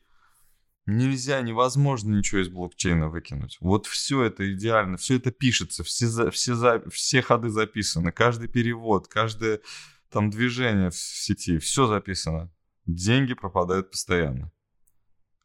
Нельзя, 0.85 1.41
невозможно 1.41 2.15
ничего 2.15 2.41
из 2.41 2.47
блокчейна 2.47 3.09
выкинуть. 3.09 3.57
Вот 3.59 3.87
все 3.87 4.23
это 4.23 4.53
идеально, 4.53 4.95
все 4.95 5.17
это 5.17 5.31
пишется, 5.31 5.83
все, 5.83 6.07
за- 6.07 6.31
все, 6.31 6.55
за- 6.55 6.89
все 6.89 7.21
ходы 7.21 7.49
записаны, 7.49 8.13
каждый 8.13 8.47
перевод, 8.47 9.09
каждое 9.09 9.59
там 10.09 10.29
движение 10.29 10.89
в 10.89 10.95
сети, 10.95 11.57
все 11.57 11.87
записано. 11.87 12.49
Деньги 12.87 13.33
пропадают 13.33 13.91
постоянно. 13.91 14.51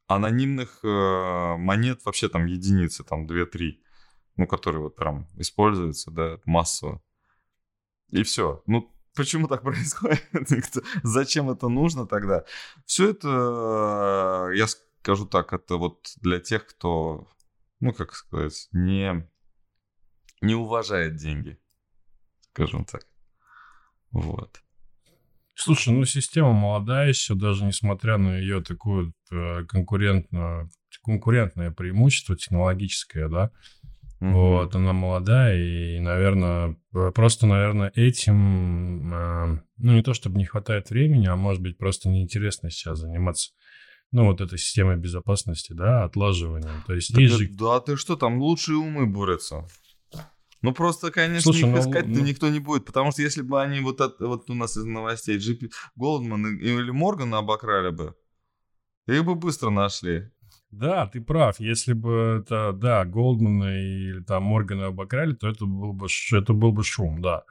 Анонимных 0.07 0.79
э, 0.85 1.57
монет 1.57 2.05
вообще 2.05 2.29
там 2.29 2.47
единицы, 2.47 3.03
там 3.03 3.27
2-3, 3.27 3.81
ну, 4.37 4.47
которые 4.47 4.83
вот 4.83 4.95
прям 4.95 5.27
используются, 5.37 6.13
да, 6.13 6.39
массово. 6.45 7.03
И 8.11 8.23
все. 8.23 8.63
Ну, 8.67 8.95
почему 9.15 9.49
так 9.49 9.63
происходит? 9.65 10.23
Зачем 11.03 11.51
это 11.51 11.69
нужно 11.69 12.07
тогда? 12.07 12.45
Все 12.87 13.11
это, 13.11 14.49
э, 14.53 14.57
я 14.57 14.69
скажу 15.01 15.27
так, 15.27 15.53
это 15.53 15.77
вот 15.77 16.13
для 16.21 16.39
тех, 16.39 16.65
кто, 16.65 17.27
ну, 17.81 17.93
как 17.93 18.15
сказать, 18.15 18.69
не, 18.71 19.29
не 20.41 20.55
уважает 20.55 21.17
деньги. 21.17 21.59
Скажем 22.53 22.85
так. 22.85 23.05
Вот. 24.13 24.62
Слушай, 25.55 25.93
ну 25.95 26.05
система 26.05 26.53
молодая 26.53 27.09
еще, 27.09 27.35
даже 27.35 27.65
несмотря 27.65 28.17
на 28.17 28.39
ее 28.39 28.63
такую 28.63 29.13
э, 29.31 29.65
конкурентную, 29.67 30.71
конкурентное 31.05 31.71
преимущество 31.71 32.37
технологическое, 32.37 33.29
да, 33.29 33.51
Мгм. 34.21 34.33
вот, 34.35 34.75
она 34.77 34.93
молодая, 34.93 35.57
и, 35.59 35.99
наверное, 35.99 36.77
просто, 37.15 37.47
наверное, 37.47 37.91
этим, 37.95 39.13
э, 39.13 39.59
ну, 39.79 39.93
не 39.93 40.03
то 40.03 40.15
чтобы 40.15 40.39
не 40.39 40.45
хватает 40.45 40.91
времени, 40.91 41.27
а 41.27 41.37
может 41.37 41.61
быть, 41.61 41.77
просто 41.77 42.09
неинтересно 42.09 42.71
сейчас 42.71 43.01
заниматься, 43.01 43.51
ну, 44.13 44.27
вот 44.27 44.41
этой 44.41 44.59
системой 44.59 44.97
безопасности, 44.97 45.73
да, 45.73 46.05
отлаживанием. 46.05 46.83
То 46.87 46.95
есть 46.95 47.11
Так 47.13 47.21
есть 47.21 47.35
это- 47.35 47.45
же... 47.45 47.51
Да 47.53 47.81
ты 47.81 47.97
что, 47.97 48.17
там 48.17 48.39
лучшие 48.39 48.77
умы 48.79 49.07
борются. 49.07 49.67
Ну 50.63 50.73
просто, 50.73 51.11
конечно, 51.11 51.53
Слушай, 51.53 51.69
их 51.69 51.75
ну, 51.75 51.81
искать-то 51.81 52.11
ну- 52.11 52.25
никто 52.25 52.49
не 52.49 52.61
будет, 52.61 52.85
потому 52.85 53.11
что 53.13 53.23
если 53.23 53.43
бы 53.43 53.61
они 53.61 53.81
вот, 53.81 54.01
от- 54.01 54.21
вот 54.21 54.49
у 54.49 54.55
нас 54.55 54.77
из 54.77 54.85
новостей 54.85 55.37
GP 55.37 55.71
Голдман 55.97 56.47
и- 56.57 56.65
или 56.65 56.91
Моргана 56.91 57.39
обокрали 57.39 57.91
бы, 57.91 58.15
их 59.09 59.25
бы 59.25 59.35
быстро 59.35 59.71
нашли. 59.71 60.31
Да, 60.71 61.07
ты 61.07 61.21
прав. 61.21 61.61
Если 61.61 61.93
бы 61.93 62.41
это, 62.43 62.73
да, 62.73 63.05
Голдмана 63.05 63.77
или 63.77 64.23
там 64.23 64.45
Моргана 64.45 64.87
обокрали, 64.87 65.35
то 65.35 65.49
это 65.49 65.67
был 65.67 65.93
бы, 65.93 66.07
это 66.33 66.53
был 66.55 66.73
бы 66.73 66.83
шум, 66.85 67.21
да. 67.21 67.43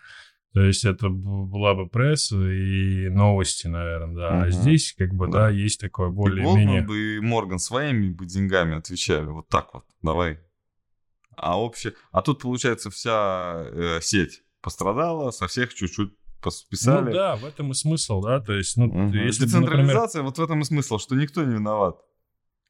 То 0.54 0.62
есть 0.62 0.84
это 0.86 1.08
была 1.10 1.76
бы 1.76 1.88
пресса 1.88 2.36
и 2.36 3.10
новости, 3.10 3.68
наверное, 3.68 4.16
да. 4.16 4.30
А 4.30 4.42
Мгм. 4.46 4.52
здесь 4.52 4.94
как 4.98 5.14
бы, 5.14 5.28
Да. 5.28 5.32
да, 5.34 5.50
есть 5.50 5.80
такое 5.80 6.10
И 6.10 6.12
более-менее... 6.12 6.82
Голдман 6.82 6.88
бы 6.88 7.16
и 7.16 7.20
Морган 7.20 7.60
своими 7.60 8.10
бы 8.12 8.26
деньгами 8.26 8.76
отвечали. 8.78 9.26
Вот 9.28 9.48
так 9.50 9.74
вот, 9.74 9.84
давай. 10.02 10.40
А 11.42 11.60
общее... 11.60 11.94
А 12.12 12.22
тут, 12.22 12.40
получается, 12.42 12.90
вся 12.92 13.66
э, 13.72 14.00
сеть 14.02 14.44
пострадала, 14.62 15.32
со 15.32 15.48
всех 15.48 15.74
чуть-чуть 15.74 16.14
посписали. 16.42 17.06
Ну 17.06 17.12
да, 17.14 17.36
в 17.36 17.46
этом 17.46 17.72
и 17.72 17.74
смысл, 17.74 18.22
да. 18.22 18.40
То 18.40 18.54
есть, 18.54 18.78
ну, 18.78 18.86
Мгм. 18.86 19.12
если 19.14 19.46
бы, 19.46 19.60
например, 19.60 20.00
вот 20.24 20.38
в 20.38 20.42
этом 20.42 20.62
и 20.62 20.64
смысл, 20.64 21.00
что 21.00 21.16
никто 21.16 21.44
не 21.44 21.56
виноват. 21.56 21.98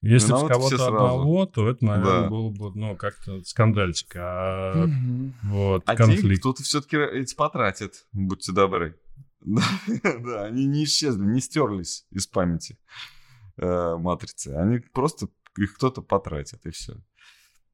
если 0.02 0.32
бы 0.32 0.40
с 0.40 0.48
кого-то 0.48 0.88
одного, 0.88 1.46
то 1.46 1.70
это, 1.70 1.86
наверное, 1.86 2.22
Да. 2.22 2.30
было 2.30 2.50
бы, 2.50 2.72
ну, 2.74 2.96
как-то 2.96 3.44
скандальчик. 3.44 4.16
А 4.16 4.88
вот, 5.44 5.84
А 5.86 5.96
деньги 5.96 6.12
конфликт. 6.14 6.40
кто-то 6.42 6.64
все-таки 6.64 6.98
эти 6.98 7.36
потратит, 7.36 8.08
будьте 8.14 8.52
добры. 8.52 8.98
Да, 9.46 10.18
да, 10.20 10.44
они 10.46 10.66
не 10.66 10.84
исчезли, 10.86 11.24
не 11.24 11.42
стерлись 11.42 12.06
из 12.12 12.26
памяти 12.28 12.78
э, 13.58 13.96
матрицы. 13.98 14.50
Они 14.56 14.80
просто, 14.80 15.28
их 15.58 15.76
кто-то 15.76 16.02
потратит, 16.02 16.66
и 16.66 16.70
все. 16.72 16.94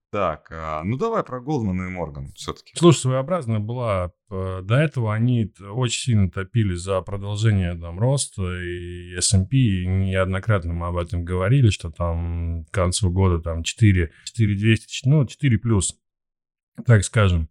Так, 0.09 0.47
а, 0.51 0.83
ну 0.85 0.95
давай 0.97 1.21
про 1.23 1.41
Голдмана 1.41 1.87
и 1.87 1.89
Морган 1.89 2.31
все-таки. 2.33 2.71
Слушай, 2.75 2.99
своеобразная 2.99 3.59
была. 3.59 4.13
э, 4.31 4.61
До 4.63 4.75
этого 4.75 5.13
они 5.13 5.51
очень 5.59 5.99
сильно 5.99 6.31
топили 6.31 6.75
за 6.75 7.01
продолжение 7.01 7.75
там 7.75 7.99
роста 7.99 8.41
и 8.41 9.13
S&P, 9.17 9.57
и 9.57 9.85
неоднократно 9.85 10.73
мы 10.73 10.87
об 10.87 10.97
этом 10.97 11.25
говорили, 11.25 11.69
что 11.71 11.91
там 11.91 12.65
к 12.65 12.71
концу 12.73 13.11
года 13.11 13.39
там 13.39 13.63
4, 13.63 14.11
4200, 14.23 15.07
ну 15.09 15.25
4 15.25 15.57
плюс, 15.57 15.99
так 16.85 17.03
скажем, 17.03 17.49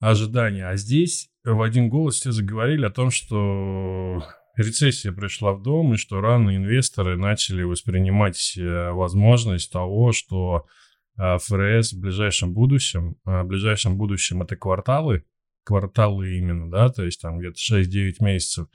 ожидания. 0.00 0.66
А 0.66 0.76
здесь 0.76 1.28
в 1.44 1.60
один 1.60 1.90
голос 1.90 2.14
все 2.16 2.32
заговорили 2.32 2.86
о 2.86 2.90
том, 2.90 3.10
что 3.10 4.24
рецессия 4.56 5.12
пришла 5.12 5.52
в 5.52 5.62
дом, 5.62 5.92
и 5.92 5.96
что 5.98 6.20
рано 6.22 6.56
инвесторы 6.56 7.18
начали 7.18 7.62
воспринимать 7.62 8.56
э, 8.56 8.90
возможность 8.92 9.70
того, 9.70 10.12
что 10.12 10.66
ФРС 11.16 11.92
в 11.92 12.00
ближайшем 12.00 12.52
будущем, 12.52 13.16
а, 13.24 13.42
в 13.42 13.46
ближайшем 13.46 13.96
будущем 13.96 14.42
это 14.42 14.56
кварталы, 14.56 15.24
кварталы 15.64 16.36
именно, 16.38 16.70
да, 16.70 16.88
то 16.88 17.04
есть 17.04 17.20
там 17.20 17.38
где-то 17.38 17.58
6-9 17.58 18.14
месяцев, 18.20 18.68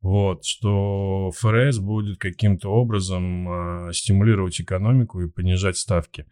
вот, 0.00 0.44
что 0.44 1.30
ФРС 1.36 1.78
будет 1.78 2.18
каким-то 2.18 2.70
образом 2.70 3.48
а, 3.48 3.92
стимулировать 3.92 4.60
экономику 4.60 5.20
и 5.20 5.28
понижать 5.28 5.76
ставки. 5.76 6.26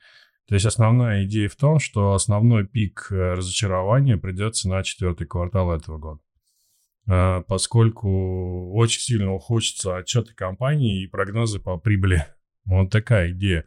То 0.46 0.54
есть 0.54 0.66
основная 0.66 1.24
идея 1.24 1.48
в 1.48 1.56
том, 1.56 1.78
что 1.78 2.12
основной 2.12 2.66
пик 2.66 3.08
э, 3.10 3.32
разочарования 3.32 4.18
придется 4.18 4.68
на 4.68 4.82
четвертый 4.82 5.26
квартал 5.26 5.72
этого 5.72 5.98
года. 5.98 6.20
А, 7.08 7.40
Поскольку 7.42 8.72
очень 8.74 9.00
сильно 9.00 9.32
ухудшатся 9.32 9.96
отчеты 9.96 10.34
компании 10.34 11.02
и 11.02 11.06
прогнозы 11.06 11.60
по 11.60 11.78
прибыли. 11.78 12.26
Вот 12.66 12.90
такая 12.90 13.32
идея. 13.32 13.64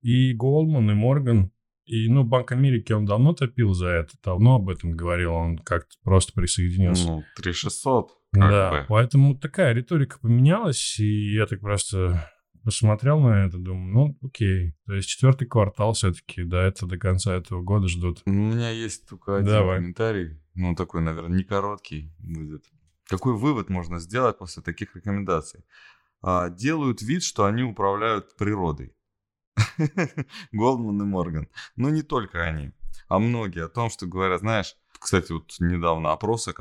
И 0.00 0.32
Голдман, 0.32 0.90
и 0.90 0.94
Морган, 0.94 1.52
и, 1.84 2.08
ну, 2.08 2.22
Банк 2.24 2.52
Америки, 2.52 2.92
он 2.92 3.04
давно 3.04 3.32
топил 3.32 3.74
за 3.74 3.88
это, 3.88 4.14
давно 4.22 4.56
об 4.56 4.68
этом 4.68 4.92
говорил, 4.92 5.32
он 5.32 5.58
как-то 5.58 5.96
просто 6.04 6.32
присоединился. 6.32 7.06
Ну, 7.06 7.24
3600, 7.36 8.10
как 8.32 8.50
да, 8.50 8.70
бы. 8.70 8.86
поэтому 8.88 9.36
такая 9.36 9.72
риторика 9.72 10.18
поменялась, 10.20 10.98
и 11.00 11.34
я 11.34 11.46
так 11.46 11.60
просто 11.60 12.30
посмотрел 12.62 13.20
на 13.20 13.46
это, 13.46 13.58
думаю, 13.58 13.92
ну, 13.92 14.18
окей. 14.22 14.74
То 14.86 14.94
есть 14.94 15.08
четвертый 15.08 15.46
квартал 15.46 15.92
все-таки, 15.94 16.44
до 16.44 16.58
этого, 16.58 16.90
до 16.90 16.98
конца 16.98 17.34
этого 17.34 17.62
года 17.62 17.88
ждут. 17.88 18.22
У 18.26 18.30
меня 18.30 18.70
есть 18.70 19.08
только 19.08 19.36
один 19.36 19.48
Давай. 19.48 19.78
комментарий. 19.78 20.40
Ну, 20.54 20.74
такой, 20.74 21.00
наверное, 21.00 21.38
не 21.38 21.44
короткий 21.44 22.12
будет. 22.18 22.64
Какой 23.08 23.36
вывод 23.36 23.68
можно 23.68 23.98
сделать 23.98 24.38
после 24.38 24.62
таких 24.62 24.94
рекомендаций? 24.94 25.64
А, 26.22 26.50
делают 26.50 27.02
вид, 27.02 27.24
что 27.24 27.46
они 27.46 27.62
управляют 27.62 28.36
природой. 28.36 28.94
Голдман 30.52 31.00
и 31.02 31.04
Морган. 31.04 31.48
Но 31.76 31.90
не 31.90 32.02
только 32.02 32.42
они, 32.42 32.72
а 33.08 33.18
многие 33.18 33.64
о 33.64 33.68
том, 33.68 33.90
что 33.90 34.06
говорят, 34.06 34.40
знаешь, 34.40 34.76
кстати, 34.98 35.32
вот 35.32 35.54
недавно 35.60 36.12
опрос, 36.12 36.46
э, 36.48 36.52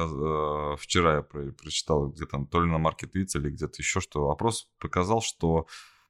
вчера 0.80 1.16
я 1.18 1.22
про- 1.24 1.52
прочитал 1.52 2.08
где 2.08 2.26
там, 2.26 2.48
то 2.48 2.62
ли 2.64 2.70
на 2.72 2.78
MarketWitz 2.78 3.32
или 3.36 3.50
где-то 3.50 3.76
еще, 3.82 4.00
что 4.00 4.30
опрос 4.30 4.70
показал, 4.80 5.22
что 5.22 5.68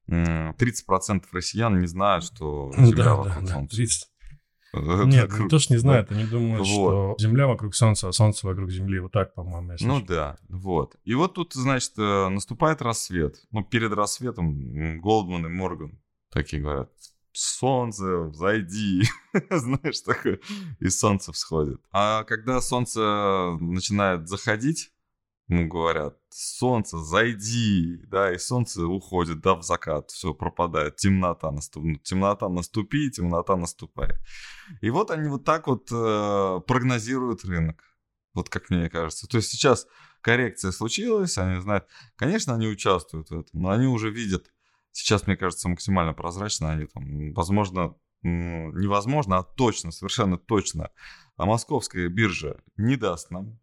м, 0.08 0.54
30% 0.58 1.24
россиян 1.32 1.80
не 1.80 1.88
знают, 1.88 2.24
что 2.24 2.72
Земля 2.78 3.04
Да, 3.04 3.16
вокруг 3.16 3.36
да, 3.36 3.42
да, 3.42 3.54
Солнца. 3.54 3.76
30. 3.76 4.10
Это 4.74 5.06
Нет, 5.06 5.30
круто, 5.30 5.44
не 5.44 5.50
то, 5.50 5.60
что 5.60 5.74
не 5.74 5.78
да. 5.78 5.82
знают, 5.82 6.12
они 6.12 6.26
думают, 6.26 6.68
Вот. 6.68 6.68
что 6.68 7.16
Земля 7.20 7.48
вокруг 7.48 7.74
Солнца, 7.76 8.08
а 8.08 8.12
Солнце 8.12 8.46
вокруг 8.48 8.70
Земли. 8.70 9.00
Вот 9.00 9.12
так, 9.12 9.34
по-моему, 9.34 9.72
если 9.72 9.86
Ну 9.88 9.98
что. 10.00 10.08
да, 10.08 10.38
вот. 10.50 10.96
И 11.04 11.16
вот 11.16 11.34
тут, 11.34 11.54
значит, 11.54 11.94
э, 11.98 12.30
наступает 12.30 12.82
рассвет. 12.84 13.38
Ну, 13.52 13.64
перед 13.64 13.92
рассветом 13.94 15.00
Голдман 15.00 15.46
и 15.48 15.50
Морган 15.50 16.00
такие 16.32 16.62
говорят, 16.62 16.92
солнце, 17.34 18.32
зайди. 18.32 19.04
Знаешь, 19.50 20.02
такое. 20.02 20.40
И 20.80 20.90
солнце 20.90 21.32
всходит. 21.32 21.82
А 21.92 22.24
когда 22.24 22.62
солнце 22.62 23.58
начинает 23.60 24.28
заходить, 24.28 24.92
ему 25.48 25.68
говорят, 25.68 26.16
солнце, 26.30 27.00
зайди, 27.00 28.02
да, 28.08 28.32
и 28.34 28.38
солнце 28.38 28.86
уходит, 28.86 29.42
да, 29.42 29.56
в 29.56 29.64
закат, 29.64 30.12
все, 30.12 30.34
пропадает, 30.34 30.98
темнота, 30.98 31.52
наступ... 31.52 31.84
темнота 32.04 32.50
наступи, 32.50 33.10
темнота 33.10 33.56
наступает. 33.56 34.20
И 34.82 34.90
вот 34.92 35.10
они 35.10 35.28
вот 35.28 35.46
так 35.46 35.68
вот 35.68 35.90
э, 35.92 36.60
прогнозируют 36.68 37.46
рынок, 37.46 37.84
вот 38.34 38.50
как 38.50 38.70
мне 38.70 38.90
кажется. 38.90 39.28
То 39.28 39.38
есть 39.38 39.50
сейчас 39.50 39.88
коррекция 40.22 40.72
случилась, 40.72 41.38
они 41.40 41.60
знают, 41.62 41.88
конечно, 42.16 42.54
они 42.54 42.68
участвуют 42.68 43.32
в 43.32 43.40
этом, 43.40 43.62
но 43.62 43.70
они 43.70 43.88
уже 43.88 44.12
видят, 44.12 44.52
сейчас, 44.92 45.28
мне 45.28 45.36
кажется, 45.36 45.70
максимально 45.70 46.14
прозрачно, 46.14 46.72
они 46.72 46.86
там, 46.86 47.34
возможно, 47.34 47.96
невозможно, 48.22 49.38
а 49.38 49.44
точно, 49.44 49.92
совершенно 49.92 50.38
точно, 50.38 50.92
а 51.38 51.46
московская 51.46 52.10
биржа 52.10 52.62
не 52.76 52.96
даст 52.96 53.32
нам 53.32 53.60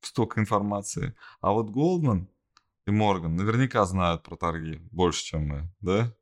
столько 0.00 0.40
информации. 0.40 1.14
А 1.40 1.52
вот 1.52 1.70
Goldman 1.70 2.26
и 2.86 2.90
Морган 2.90 3.36
наверняка 3.36 3.84
знают 3.84 4.22
про 4.22 4.36
торги 4.36 4.78
больше, 4.92 5.24
чем 5.24 5.46
мы, 5.48 5.72
да? 5.80 6.14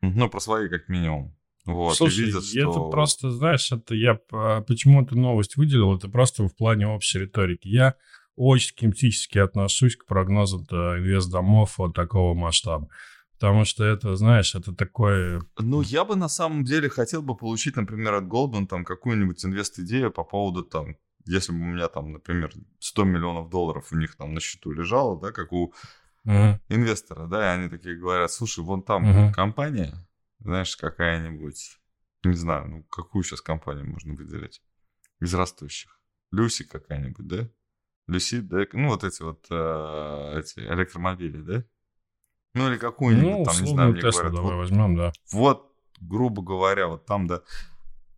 Ну, 0.00 0.28
про 0.28 0.40
свои 0.40 0.68
как 0.68 0.88
минимум. 0.88 1.36
Вот, 1.64 1.96
Слушай, 1.96 2.24
видят, 2.24 2.42
это 2.42 2.72
что... 2.72 2.90
просто, 2.90 3.30
знаешь, 3.30 3.70
это 3.70 3.94
я 3.94 4.14
почему 4.66 5.02
эту 5.02 5.16
новость 5.16 5.56
выделил, 5.56 5.96
это 5.96 6.08
просто 6.08 6.48
в 6.48 6.56
плане 6.56 6.88
общей 6.88 7.20
риторики. 7.20 7.68
Я 7.68 7.94
очень 8.34 8.70
скептически 8.70 9.38
отношусь 9.38 9.94
к 9.94 10.06
прогнозам 10.06 10.62
инвестдомов 10.62 11.78
вот 11.78 11.94
такого 11.94 12.34
масштаба. 12.34 12.88
Потому 13.42 13.64
что 13.64 13.82
это, 13.82 14.14
знаешь, 14.14 14.54
это 14.54 14.72
такое... 14.72 15.42
Ну, 15.58 15.82
я 15.82 16.04
бы 16.04 16.14
на 16.14 16.28
самом 16.28 16.62
деле 16.62 16.88
хотел 16.88 17.22
бы 17.22 17.36
получить, 17.36 17.74
например, 17.74 18.14
от 18.14 18.24
Goldman 18.26 18.68
там 18.68 18.84
какую-нибудь 18.84 19.44
инвест-идею 19.44 20.12
по 20.12 20.22
поводу 20.22 20.62
там, 20.62 20.96
если 21.26 21.50
бы 21.50 21.58
у 21.58 21.64
меня 21.64 21.88
там, 21.88 22.12
например, 22.12 22.52
100 22.78 23.02
миллионов 23.02 23.50
долларов 23.50 23.88
у 23.90 23.96
них 23.96 24.14
там 24.14 24.32
на 24.32 24.38
счету 24.38 24.70
лежало, 24.70 25.20
да, 25.20 25.32
как 25.32 25.52
у 25.52 25.74
uh-huh. 26.24 26.60
инвестора, 26.68 27.26
да, 27.26 27.52
и 27.52 27.58
они 27.58 27.68
такие 27.68 27.96
говорят, 27.96 28.30
слушай, 28.30 28.62
вон 28.62 28.84
там 28.84 29.04
uh-huh. 29.04 29.32
компания, 29.32 29.92
знаешь, 30.38 30.76
какая-нибудь, 30.76 31.80
не 32.22 32.34
знаю, 32.34 32.68
ну, 32.68 32.82
какую 32.84 33.24
сейчас 33.24 33.40
компанию 33.40 33.90
можно 33.90 34.14
выделить 34.14 34.62
из 35.20 35.34
растущих? 35.34 35.98
Люси 36.30 36.62
какая-нибудь, 36.62 37.26
да? 37.26 37.50
Люси, 38.06 38.38
да, 38.38 38.64
ну, 38.72 38.90
вот 38.90 39.02
эти 39.02 39.20
вот 39.22 39.44
э, 39.50 40.38
эти 40.38 40.60
электромобили, 40.60 41.40
да? 41.40 41.64
Ну, 42.54 42.70
или 42.70 42.78
какую-нибудь, 42.78 43.30
ну, 43.30 43.44
там, 43.44 43.62
не 43.62 43.70
знаю, 43.70 43.94
Tesla 43.94 44.12
говорят. 44.12 44.34
давай 44.34 44.52
вот, 44.52 44.58
возьмем, 44.58 44.96
да. 44.96 45.12
Вот, 45.32 45.72
грубо 46.00 46.42
говоря, 46.42 46.88
вот 46.88 47.06
там, 47.06 47.26
да, 47.26 47.42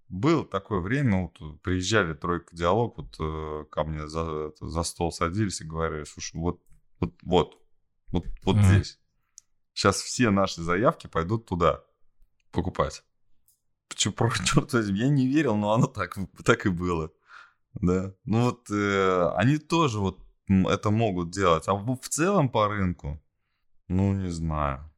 было 0.08 0.44
такое 0.44 0.80
время, 0.80 1.22
вот 1.22 1.62
приезжали 1.62 2.14
тройка 2.14 2.54
диалог, 2.54 2.96
вот 2.98 3.16
э, 3.20 3.64
ко 3.70 3.84
мне 3.84 4.06
за, 4.08 4.52
за 4.60 4.82
стол 4.82 5.12
садились 5.12 5.60
и 5.60 5.64
говорили, 5.64 6.04
слушай, 6.04 6.36
вот, 6.36 6.60
вот, 7.00 7.14
вот, 7.22 7.58
вот, 8.08 8.24
вот 8.42 8.56
mm-hmm. 8.56 8.62
здесь. 8.62 8.98
Сейчас 9.72 9.96
все 9.96 10.30
наши 10.30 10.62
заявки 10.62 11.06
пойдут 11.06 11.46
туда 11.46 11.82
покупать. 12.52 13.04
Почему, 13.88 14.14
черт 14.44 14.72
возьми, 14.72 15.00
я 15.00 15.08
не 15.08 15.26
верил, 15.26 15.56
но 15.56 15.72
оно 15.72 15.86
так, 15.86 16.16
так 16.44 16.66
и 16.66 16.70
было. 16.70 17.10
Да. 17.74 18.14
Ну 18.24 18.44
вот 18.44 18.70
э, 18.70 19.28
они 19.36 19.58
тоже 19.58 19.98
вот 19.98 20.20
это 20.48 20.90
могут 20.90 21.30
делать. 21.30 21.66
А 21.66 21.74
в 21.74 22.08
целом 22.08 22.48
по 22.48 22.68
рынку, 22.68 23.20
ну 23.88 24.12
не 24.14 24.30
знаю. 24.30 24.90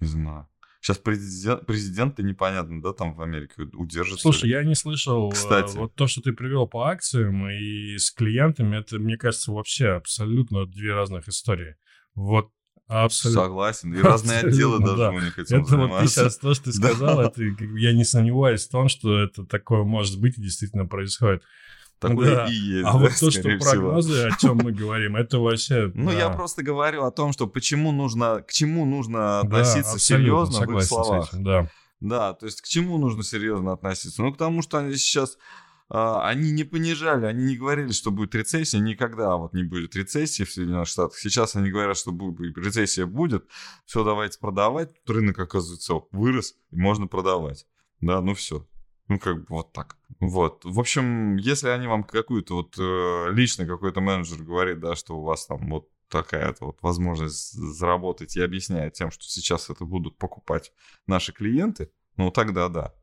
Не 0.00 0.08
знаю. 0.08 0.48
Сейчас 0.80 0.98
президент, 0.98 1.64
президенты 1.64 2.24
непонятно, 2.24 2.82
да, 2.82 2.92
там 2.92 3.14
в 3.14 3.22
Америке 3.22 3.62
удержатся. 3.74 4.22
Слушай, 4.22 4.50
я 4.50 4.64
не 4.64 4.74
слышал. 4.74 5.30
Э, 5.30 5.32
Кстати. 5.32 5.76
Вот 5.76 5.94
то, 5.94 6.08
что 6.08 6.20
ты 6.20 6.32
привел 6.32 6.66
по 6.66 6.88
акциям 6.88 7.48
и 7.48 7.96
с 7.98 8.10
клиентами, 8.10 8.78
это, 8.78 8.98
мне 8.98 9.16
кажется, 9.16 9.52
вообще 9.52 9.90
абсолютно 9.90 10.66
две 10.66 10.92
разных 10.92 11.28
истории. 11.28 11.76
Вот 12.14 12.50
Абсолютно. 12.88 13.44
Согласен. 13.44 13.94
И 13.94 14.02
разные 14.02 14.40
отделы 14.40 14.80
даже 14.80 14.96
да. 14.96 15.10
у 15.10 15.20
них 15.20 15.38
этим 15.38 15.62
Это 15.62 15.70
занимаются. 15.70 15.94
вот 15.94 16.00
ты 16.00 16.08
сейчас 16.08 16.38
то, 16.38 16.54
что 16.54 16.64
ты 16.64 16.72
сказал, 16.74 17.20
это, 17.20 17.42
я 17.42 17.92
не 17.92 18.04
сомневаюсь 18.04 18.66
в 18.66 18.70
том, 18.70 18.88
что 18.88 19.18
это 19.18 19.44
такое 19.44 19.82
может 19.84 20.20
быть 20.20 20.36
и 20.36 20.42
действительно 20.42 20.86
происходит. 20.86 21.42
Такое 22.02 22.34
да. 22.34 22.46
и 22.46 22.52
есть. 22.52 22.84
А 22.88 22.92
да, 22.92 22.98
вот 22.98 23.12
то, 23.18 23.30
что 23.30 23.42
прогнозы, 23.58 24.26
о 24.26 24.36
чем 24.36 24.56
мы 24.56 24.72
говорим, 24.72 25.14
это 25.14 25.38
вообще... 25.38 25.90
Ну, 25.94 26.10
да. 26.10 26.18
я 26.18 26.30
просто 26.30 26.64
говорю 26.64 27.04
о 27.04 27.12
том, 27.12 27.32
что 27.32 27.46
почему 27.46 27.92
нужно, 27.92 28.42
к 28.42 28.50
чему 28.50 28.84
нужно 28.84 29.40
относиться 29.40 29.94
да, 29.94 29.98
серьезно 29.98 30.66
в 30.66 30.78
их 30.78 30.82
словах. 30.82 31.32
Этим, 31.32 31.44
да. 31.44 31.70
да, 32.00 32.34
то 32.34 32.46
есть 32.46 32.60
к 32.60 32.66
чему 32.66 32.98
нужно 32.98 33.22
серьезно 33.22 33.72
относиться? 33.72 34.20
Ну, 34.20 34.32
к 34.34 34.36
тому, 34.36 34.62
что 34.62 34.78
они 34.78 34.96
сейчас 34.96 35.38
а, 35.88 36.26
они 36.26 36.50
не 36.50 36.64
понижали, 36.64 37.26
они 37.26 37.44
не 37.44 37.56
говорили, 37.56 37.92
что 37.92 38.10
будет 38.10 38.34
рецессия, 38.34 38.80
никогда 38.80 39.36
вот 39.36 39.52
не 39.52 39.62
будет 39.62 39.94
рецессии 39.94 40.42
в 40.42 40.50
Соединенных 40.50 40.88
Штатах. 40.88 41.18
Сейчас 41.18 41.54
они 41.54 41.70
говорят, 41.70 41.96
что 41.96 42.10
будет, 42.10 42.56
рецессия 42.56 43.06
будет, 43.06 43.46
все, 43.84 44.02
давайте 44.02 44.38
продавать. 44.40 44.90
Рынок, 45.06 45.38
оказывается, 45.38 46.00
вырос, 46.10 46.54
и 46.70 46.76
можно 46.76 47.06
продавать. 47.06 47.66
Да, 48.00 48.20
ну 48.22 48.34
все. 48.34 48.66
Ну, 49.12 49.18
как 49.18 49.40
бы 49.40 49.46
вот 49.50 49.72
так. 49.74 49.98
Вот. 50.20 50.64
В 50.64 50.80
общем, 50.80 51.36
если 51.36 51.68
они 51.68 51.86
вам 51.86 52.02
какую-то 52.02 52.54
вот 52.54 52.76
э, 52.78 53.30
лично 53.30 53.66
какой-то 53.66 54.00
менеджер 54.00 54.42
говорит, 54.42 54.80
да, 54.80 54.96
что 54.96 55.18
у 55.18 55.22
вас 55.22 55.44
там 55.44 55.68
вот 55.68 55.90
такая 56.08 56.56
вот 56.60 56.78
возможность 56.80 57.52
заработать 57.52 58.36
и 58.36 58.40
объясняет 58.40 58.94
тем, 58.94 59.10
что 59.10 59.24
сейчас 59.24 59.68
это 59.68 59.84
будут 59.84 60.16
покупать 60.16 60.72
наши 61.06 61.32
клиенты, 61.32 61.90
ну 62.16 62.30
тогда 62.30 62.70
да. 62.70 62.94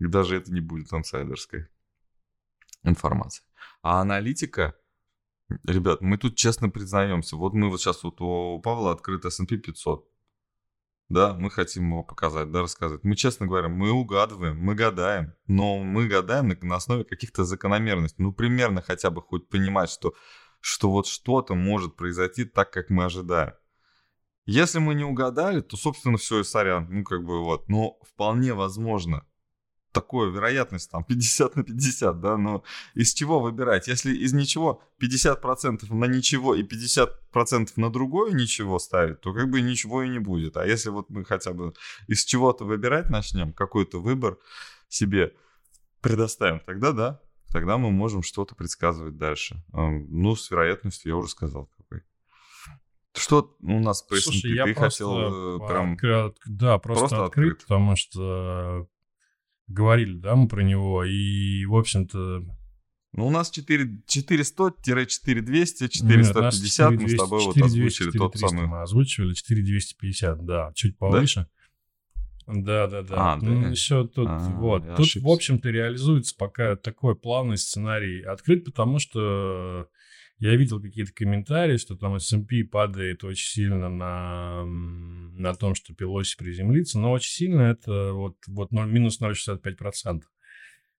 И 0.00 0.06
даже 0.06 0.36
это 0.38 0.52
не 0.52 0.60
будет 0.60 0.92
инсайдерской 0.92 1.68
информация. 2.82 3.44
А 3.80 4.00
аналитика, 4.00 4.74
ребят, 5.64 6.00
мы 6.00 6.18
тут 6.18 6.34
честно 6.34 6.68
признаемся. 6.68 7.36
Вот 7.36 7.54
мы 7.54 7.70
вот 7.70 7.80
сейчас 7.80 8.02
вот 8.02 8.20
у 8.20 8.58
Павла 8.58 8.90
открыт 8.90 9.24
S&P 9.24 9.56
500. 9.56 10.11
Да, 11.12 11.34
мы 11.34 11.50
хотим 11.50 11.90
его 11.90 12.02
показать, 12.02 12.50
да, 12.50 12.62
рассказать. 12.62 13.00
Мы, 13.02 13.16
честно 13.16 13.46
говоря, 13.46 13.68
мы 13.68 13.90
угадываем, 13.90 14.58
мы 14.58 14.74
гадаем, 14.74 15.34
но 15.46 15.76
мы 15.76 16.08
гадаем 16.08 16.48
на, 16.48 16.56
на 16.62 16.76
основе 16.76 17.04
каких-то 17.04 17.44
закономерностей. 17.44 18.24
Ну, 18.24 18.32
примерно 18.32 18.80
хотя 18.80 19.10
бы 19.10 19.20
хоть 19.20 19.46
понимать, 19.50 19.90
что, 19.90 20.14
что 20.60 20.90
вот 20.90 21.06
что-то 21.06 21.54
может 21.54 21.96
произойти 21.96 22.46
так, 22.46 22.72
как 22.72 22.88
мы 22.88 23.04
ожидаем. 23.04 23.52
Если 24.46 24.78
мы 24.78 24.94
не 24.94 25.04
угадали, 25.04 25.60
то, 25.60 25.76
собственно, 25.76 26.16
все, 26.16 26.40
и 26.40 26.44
сорян. 26.44 26.86
Ну, 26.88 27.04
как 27.04 27.22
бы 27.24 27.44
вот. 27.44 27.68
Но 27.68 27.98
вполне 28.02 28.54
возможно, 28.54 29.26
такое 29.92 30.30
вероятность 30.30 30.90
там 30.90 31.04
50 31.08 31.56
на 31.56 31.62
50, 31.62 32.20
да, 32.20 32.36
но 32.36 32.64
из 32.94 33.14
чего 33.14 33.40
выбирать? 33.40 33.88
Если 33.88 34.14
из 34.14 34.32
ничего 34.32 34.82
50% 35.00 35.94
на 35.94 36.04
ничего 36.06 36.54
и 36.54 36.62
50% 36.62 37.72
на 37.76 37.92
другое 37.92 38.32
ничего 38.32 38.78
ставить, 38.78 39.20
то 39.20 39.32
как 39.32 39.50
бы 39.50 39.60
ничего 39.60 40.02
и 40.02 40.08
не 40.08 40.18
будет. 40.18 40.56
А 40.56 40.66
если 40.66 40.90
вот 40.90 41.10
мы 41.10 41.24
хотя 41.24 41.52
бы 41.52 41.74
из 42.08 42.24
чего-то 42.24 42.64
выбирать 42.64 43.10
начнем, 43.10 43.52
какой-то 43.52 44.00
выбор 44.00 44.38
себе 44.88 45.34
предоставим, 46.00 46.60
тогда 46.60 46.92
да, 46.92 47.20
тогда 47.52 47.78
мы 47.78 47.90
можем 47.90 48.22
что-то 48.22 48.54
предсказывать 48.54 49.16
дальше. 49.16 49.62
Ну, 49.72 50.34
с 50.34 50.50
вероятностью 50.50 51.10
я 51.10 51.16
уже 51.16 51.28
сказал 51.28 51.70
какой. 51.76 52.02
Что 53.14 53.54
у 53.60 53.78
нас 53.78 54.00
по 54.02 54.16
Слушай, 54.16 54.54
я 54.54 54.64
Ты 54.64 54.74
хотел 54.74 55.58
э, 55.58 55.68
прям... 55.68 55.98
Да, 56.46 56.78
просто, 56.78 57.00
просто 57.00 57.24
открыть, 57.26 57.52
открыт. 57.52 57.62
потому 57.62 57.94
что 57.94 58.88
говорили, 59.68 60.14
да, 60.14 60.36
мы 60.36 60.48
про 60.48 60.62
него, 60.62 61.04
и, 61.04 61.64
в 61.66 61.74
общем-то... 61.76 62.44
Ну, 63.14 63.26
у 63.26 63.30
нас 63.30 63.50
4, 63.50 64.02
400-4200, 64.06 65.88
450, 65.88 66.90
Нет, 66.90 67.00
мы 67.00 67.08
с 67.08 67.16
тобой 67.16 67.40
4, 67.40 67.44
вот 67.44 67.56
озвучили 67.62 68.06
4, 68.06 68.18
тот 68.18 68.36
самый... 68.36 68.66
Мы 68.66 68.80
озвучивали 68.80 69.34
4250, 69.34 70.44
да, 70.44 70.72
чуть 70.74 70.96
повыше. 70.96 71.46
Да, 72.46 72.86
да, 72.86 73.02
да. 73.02 73.14
А, 73.16 73.36
ну, 73.36 73.62
да. 73.62 73.68
еще 73.68 74.06
тут, 74.06 74.26
а, 74.28 74.38
вот. 74.56 74.82
Тут, 74.82 75.00
ошибся. 75.00 75.26
в 75.26 75.30
общем-то, 75.30 75.68
реализуется 75.70 76.34
пока 76.36 76.76
такой 76.76 77.14
плавный 77.14 77.56
сценарий 77.56 78.22
открыт, 78.22 78.64
потому 78.64 78.98
что 78.98 79.88
я 80.42 80.56
видел 80.56 80.82
какие-то 80.82 81.12
комментарии, 81.12 81.76
что 81.76 81.94
там 81.94 82.16
S&P 82.16 82.64
падает 82.64 83.22
очень 83.22 83.46
сильно 83.46 83.88
на, 83.88 84.64
на 84.64 85.54
том, 85.54 85.76
что 85.76 85.94
Пелоси 85.94 86.36
приземлится, 86.36 86.98
но 86.98 87.12
очень 87.12 87.30
сильно 87.30 87.62
это 87.62 88.12
вот, 88.12 88.38
вот 88.48 88.72
0, 88.72 88.90
минус 88.90 89.20
0,65%. 89.20 90.22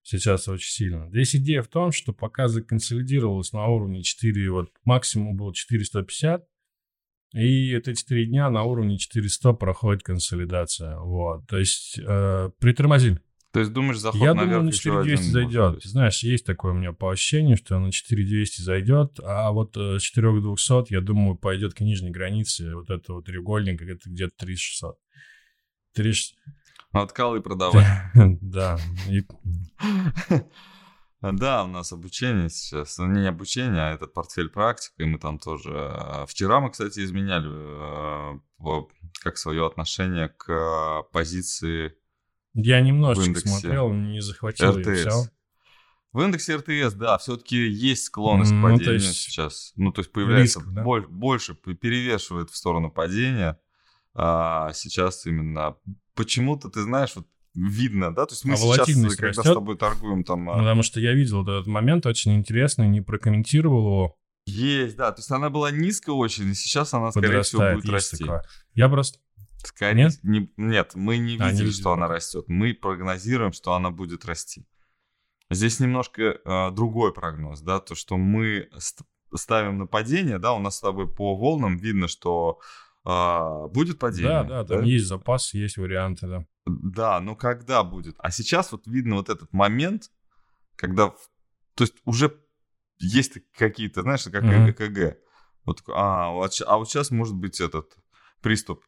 Сейчас 0.02 0.48
очень 0.48 0.72
сильно. 0.72 1.10
Здесь 1.10 1.36
идея 1.36 1.62
в 1.62 1.68
том, 1.68 1.92
что 1.92 2.14
пока 2.14 2.48
законсолидировалось 2.48 3.52
на 3.52 3.68
уровне 3.68 4.02
4, 4.02 4.50
вот 4.50 4.70
максимум 4.86 5.36
был 5.36 5.52
450, 5.52 6.48
и 7.34 7.72
это 7.72 7.94
4 7.94 8.26
дня 8.28 8.50
на 8.50 8.64
уровне 8.64 8.98
400 8.98 9.52
проходит 9.54 10.04
консолидация. 10.04 10.98
Вот. 11.00 11.46
То 11.48 11.58
есть 11.58 12.00
э, 12.00 12.50
притормозили. 12.60 13.20
То 13.54 13.60
есть 13.60 13.72
думаешь, 13.72 14.00
заход 14.00 14.20
Я 14.20 14.34
думаю, 14.34 14.64
на 14.64 14.72
4200 14.72 15.24
зайдет. 15.26 15.74
Может, 15.76 15.84
Знаешь, 15.84 16.24
есть 16.24 16.44
такое 16.44 16.72
у 16.72 16.76
меня 16.76 16.92
по 16.92 17.12
ощущению, 17.12 17.56
что 17.56 17.78
на 17.78 17.92
4200 17.92 18.62
зайдет, 18.62 19.20
а 19.24 19.52
вот 19.52 19.78
э, 19.78 20.00
с 20.00 20.02
4200, 20.02 20.92
я 20.92 21.02
думаю, 21.02 21.36
пойдет 21.36 21.76
к 21.76 21.82
нижней 21.82 22.10
границе 22.10 22.74
вот 22.74 22.90
этого 22.90 23.22
треугольника, 23.22 23.86
это 23.86 24.10
где-то 24.10 24.34
3600. 24.38 24.98
36... 25.94 26.36
Откал 26.94 27.36
и 27.36 27.42
продавай. 27.42 27.86
Да. 28.42 28.80
Да, 31.22 31.64
у 31.64 31.68
нас 31.68 31.94
обучение 31.94 32.50
сейчас. 32.50 32.98
Ну, 32.98 33.06
не 33.06 33.28
обучение, 33.28 33.82
а 33.82 33.94
этот 33.94 34.14
портфель 34.14 34.50
практика. 34.50 35.04
И 35.04 35.06
мы 35.06 35.20
там 35.20 35.38
тоже... 35.38 35.70
Э, 35.72 36.26
вчера 36.28 36.60
мы, 36.60 36.72
кстати, 36.72 37.02
изменяли 37.02 37.50
э, 37.50 38.40
как 39.22 39.38
свое 39.38 39.68
отношение 39.68 40.30
к 40.30 41.04
позиции 41.12 41.96
я 42.54 42.82
немножечко 42.82 43.40
смотрел, 43.40 43.92
не 43.94 44.22
захватил 44.22 44.78
РТС. 44.78 44.88
и 44.88 44.94
все. 44.96 45.12
В 46.12 46.22
индексе 46.22 46.58
РТС, 46.58 46.94
да, 46.94 47.18
все-таки 47.18 47.58
есть 47.58 48.04
склонность 48.04 48.52
ну, 48.52 48.60
к 48.60 48.72
падению 48.72 48.94
есть 48.94 49.16
сейчас. 49.16 49.74
Ну, 49.76 49.92
то 49.92 50.02
есть 50.02 50.12
появляется 50.12 50.60
риск, 50.60 50.72
да? 50.72 50.84
боль, 50.84 51.08
больше, 51.08 51.56
перевешивает 51.56 52.52
в 52.52 52.56
сторону 52.56 52.92
падения. 52.92 53.60
А 54.14 54.72
сейчас 54.74 55.26
именно 55.26 55.76
почему-то, 56.14 56.70
ты 56.70 56.84
знаешь, 56.84 57.16
вот 57.16 57.26
видно, 57.56 58.14
да? 58.14 58.28
То 58.28 58.34
есть 58.34 58.46
мы 58.46 58.54
а 58.54 58.58
сейчас, 58.58 58.86
когда 59.16 59.28
растет? 59.30 59.46
с 59.46 59.54
тобой 59.54 59.76
торгуем 59.76 60.24
там... 60.24 60.50
А 60.52 60.58
Потому 60.58 60.84
что 60.84 61.00
я 61.00 61.14
видел 61.14 61.42
этот 61.42 61.66
момент 61.66 62.06
очень 62.06 62.36
интересный, 62.36 62.88
не 62.88 63.02
прокомментировал 63.02 63.80
его. 63.80 64.18
Есть, 64.46 64.98
да. 64.98 65.12
То 65.12 65.20
есть 65.20 65.32
она 65.32 65.50
была 65.50 65.72
низкая 65.72 66.16
очень, 66.16 66.50
и 66.50 66.54
сейчас 66.54 66.94
она, 66.94 67.12
скорее 67.12 67.42
всего, 67.42 67.74
будет 67.74 67.90
расти. 67.90 68.18
Такое. 68.18 68.44
Я 68.74 68.90
просто... 68.90 69.20
Скорее, 69.64 70.06
нет? 70.06 70.20
Не, 70.24 70.52
нет, 70.58 70.92
мы 70.96 71.18
не 71.18 71.38
а, 71.40 71.50
видели, 71.50 71.68
не 71.68 71.72
что 71.72 71.94
она 71.94 72.08
растет. 72.08 72.46
Мы 72.48 72.74
прогнозируем, 72.74 73.54
что 73.54 73.74
она 73.74 73.92
будет 73.92 74.26
расти. 74.26 74.68
Здесь 75.50 75.80
немножко 75.80 76.40
э, 76.44 76.72
другой 76.72 77.14
прогноз, 77.14 77.62
да, 77.62 77.80
то, 77.80 77.96
что 77.96 78.18
мы 78.18 78.70
ставим 79.34 79.78
на 79.78 79.88
падение, 79.88 80.40
да, 80.40 80.54
у 80.54 80.60
нас 80.60 80.78
с 80.78 80.82
тобой 80.82 81.08
по 81.08 81.36
волнам 81.36 81.78
видно, 81.78 82.08
что 82.08 82.60
э, 83.06 83.68
будет 83.72 84.00
падение. 84.00 84.44
Да, 84.44 84.44
да, 84.44 84.66
там 84.66 84.80
да? 84.80 84.86
есть 84.86 85.06
запас, 85.06 85.54
есть 85.54 85.78
варианты, 85.78 86.28
да. 86.28 86.46
Да, 86.66 87.20
но 87.20 87.36
когда 87.36 87.84
будет? 87.84 88.16
А 88.20 88.32
сейчас 88.32 88.72
вот 88.72 88.88
видно 88.88 89.16
вот 89.16 89.30
этот 89.30 89.52
момент, 89.54 90.12
когда, 90.76 91.10
то 91.76 91.84
есть 91.84 91.96
уже 92.06 92.40
есть 93.00 93.38
какие-то, 93.56 94.02
знаешь, 94.02 94.24
как 94.24 94.44
mm-hmm. 94.44 94.72
ЭКГ. 94.72 95.18
Вот, 95.66 95.84
а, 95.88 96.30
а 96.30 96.78
вот 96.78 96.90
сейчас 96.90 97.12
может 97.12 97.36
быть 97.36 97.60
этот 97.62 97.96
приступ. 98.42 98.84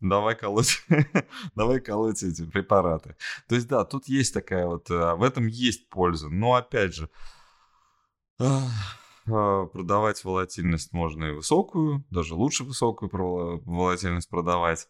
Давай 0.00 0.36
колоть, 0.36 0.84
давай 1.54 1.80
колоть 1.80 2.22
эти 2.22 2.44
препараты. 2.44 3.16
То 3.48 3.54
есть, 3.54 3.68
да, 3.68 3.84
тут 3.84 4.08
есть 4.08 4.34
такая 4.34 4.66
вот, 4.66 4.90
э, 4.90 5.14
в 5.14 5.22
этом 5.22 5.46
есть 5.46 5.88
польза. 5.88 6.28
Но 6.28 6.54
опять 6.54 6.94
же, 6.94 7.08
а, 8.38 8.68
продавать 9.24 10.22
волатильность 10.24 10.92
можно 10.92 11.24
и 11.24 11.32
высокую, 11.32 12.04
даже 12.10 12.34
лучше 12.34 12.64
высокую 12.64 13.10
волатильность 13.64 14.28
продавать. 14.28 14.88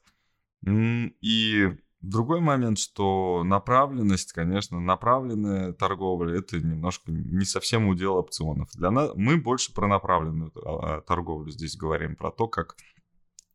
И 0.66 1.77
Другой 2.07 2.40
момент, 2.40 2.79
что 2.79 3.42
направленность, 3.42 4.33
конечно, 4.33 4.79
направленная 4.79 5.73
торговля, 5.73 6.38
это 6.38 6.61
немножко 6.61 7.11
не 7.11 7.45
совсем 7.45 7.88
удел 7.88 8.14
опционов. 8.16 8.71
Для 8.75 8.92
нас 8.92 9.11
мы 9.16 9.38
больше 9.38 9.75
про 9.75 9.88
направленную 9.88 10.53
а, 10.64 11.01
торговлю 11.01 11.51
здесь 11.51 11.77
говорим, 11.77 12.14
про 12.14 12.31
то, 12.31 12.47
как 12.47 12.77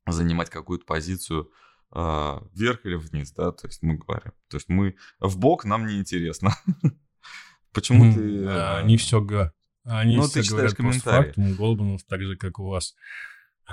занимать 0.08 0.50
какую-то 0.50 0.86
позицию 0.86 1.52
э, 1.94 2.40
вверх 2.54 2.86
или 2.86 2.96
вниз, 2.96 3.32
да, 3.32 3.52
то 3.52 3.68
есть 3.68 3.82
мы 3.82 3.96
говорим. 3.98 4.34
То 4.50 4.58
есть 4.58 4.70
мы 4.70 4.96
в 5.20 5.38
бок 5.38 5.66
нам 5.66 5.86
не 5.86 6.00
интересно. 6.00 6.56
Почему 7.74 8.14
ты... 8.14 8.48
Они 8.48 8.98
все 8.98 9.22
они 9.84 10.18
ну, 10.18 10.24
все 10.24 10.42
ты 10.42 10.44
читаешь 10.44 10.76
комментарии. 10.76 11.54
Голдманов, 11.56 12.04
так 12.04 12.22
же, 12.22 12.36
как 12.36 12.60
у 12.60 12.66
вас. 12.66 12.96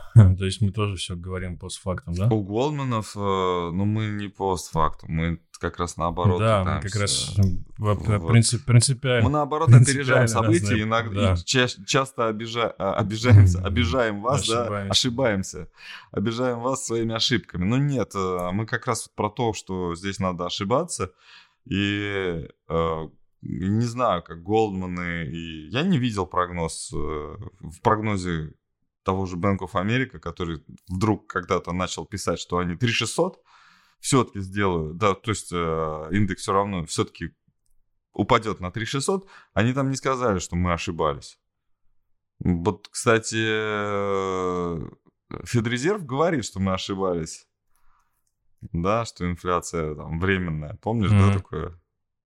То 0.14 0.44
есть 0.44 0.60
мы 0.60 0.70
тоже 0.70 0.96
все 0.96 1.16
говорим 1.16 1.58
постфактум, 1.58 2.14
да? 2.14 2.28
У 2.28 2.42
Голдманов, 2.42 3.16
э, 3.16 3.20
ну, 3.20 3.84
мы 3.84 4.06
не 4.06 4.28
постфактум, 4.28 5.10
мы 5.10 5.40
как 5.58 5.78
раз 5.78 5.96
наоборот. 5.96 6.40
Да, 6.40 6.64
мы 6.64 6.80
как 6.80 6.94
раз 7.00 7.36
вот. 7.78 8.28
принцип, 8.28 8.64
принципиально. 8.64 9.24
Мы 9.24 9.30
наоборот 9.30 9.68
опережаем 9.70 10.28
события, 10.28 10.82
иногда 10.82 11.34
да. 11.34 11.36
ча- 11.36 11.84
часто 11.86 12.28
обижа, 12.28 12.74
а, 12.78 12.94
обижаемся, 12.94 13.60
обижаем 13.64 14.20
вас, 14.22 14.42
ошибаемся. 14.42 14.70
да, 14.70 14.90
ошибаемся, 14.90 15.68
обижаем 16.12 16.60
вас 16.60 16.86
своими 16.86 17.14
ошибками. 17.14 17.64
Но 17.64 17.76
нет, 17.76 18.12
э, 18.14 18.50
мы 18.52 18.66
как 18.66 18.86
раз 18.86 19.08
про 19.08 19.28
то, 19.30 19.52
что 19.52 19.94
здесь 19.94 20.18
надо 20.18 20.46
ошибаться, 20.46 21.12
и 21.64 22.48
э, 22.68 23.08
не 23.42 23.84
знаю, 23.84 24.22
как 24.22 24.42
Голдманы, 24.42 25.26
и 25.26 25.68
я 25.68 25.82
не 25.82 25.98
видел 25.98 26.26
прогноз, 26.26 26.90
в 26.92 27.80
прогнозе 27.82 28.52
того 29.08 29.24
же 29.24 29.36
Bank 29.36 29.60
of 29.60 29.72
America, 29.72 30.18
который 30.18 30.62
вдруг 30.86 31.26
когда-то 31.28 31.72
начал 31.72 32.04
писать, 32.04 32.38
что 32.38 32.58
они 32.58 32.76
3600 32.76 33.42
все-таки 34.00 34.40
сделают, 34.40 34.98
да, 34.98 35.14
то 35.14 35.30
есть 35.30 35.50
э, 35.50 36.08
индекс 36.10 36.42
все 36.42 36.52
равно 36.52 36.84
все-таки 36.84 37.30
упадет 38.12 38.60
на 38.60 38.70
3600, 38.70 39.26
они 39.54 39.72
там 39.72 39.88
не 39.88 39.96
сказали, 39.96 40.40
что 40.40 40.56
мы 40.56 40.74
ошибались. 40.74 41.38
Вот, 42.40 42.88
кстати, 42.88 43.42
э, 43.42 44.90
Федрезерв 45.44 46.04
говорит, 46.04 46.44
что 46.44 46.60
мы 46.60 46.74
ошибались. 46.74 47.46
Да, 48.60 49.06
что 49.06 49.24
инфляция 49.24 49.94
там 49.94 50.20
временная. 50.20 50.74
Помнишь, 50.82 51.12
mm-hmm. 51.12 51.32
да, 51.32 51.38
такое? 51.38 51.80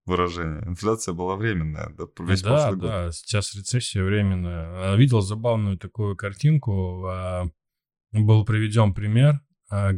Выражение. 0.05 0.63
Инфляция 0.67 1.15
была 1.15 1.37
временная, 1.37 1.95
да, 1.97 2.05
весь 2.25 2.43
да, 2.43 2.49
прошлый 2.49 2.81
да, 2.81 3.05
год. 3.05 3.15
сейчас 3.15 3.55
рецессия 3.55 4.03
временная. 4.03 4.93
А, 4.93 4.97
видел 4.97 5.21
забавную 5.21 5.79
такую 5.79 6.17
картинку. 6.17 7.07
А, 7.07 7.47
был 8.13 8.45
приведен 8.45 8.95
пример, 8.95 9.41
а, 9.71 9.93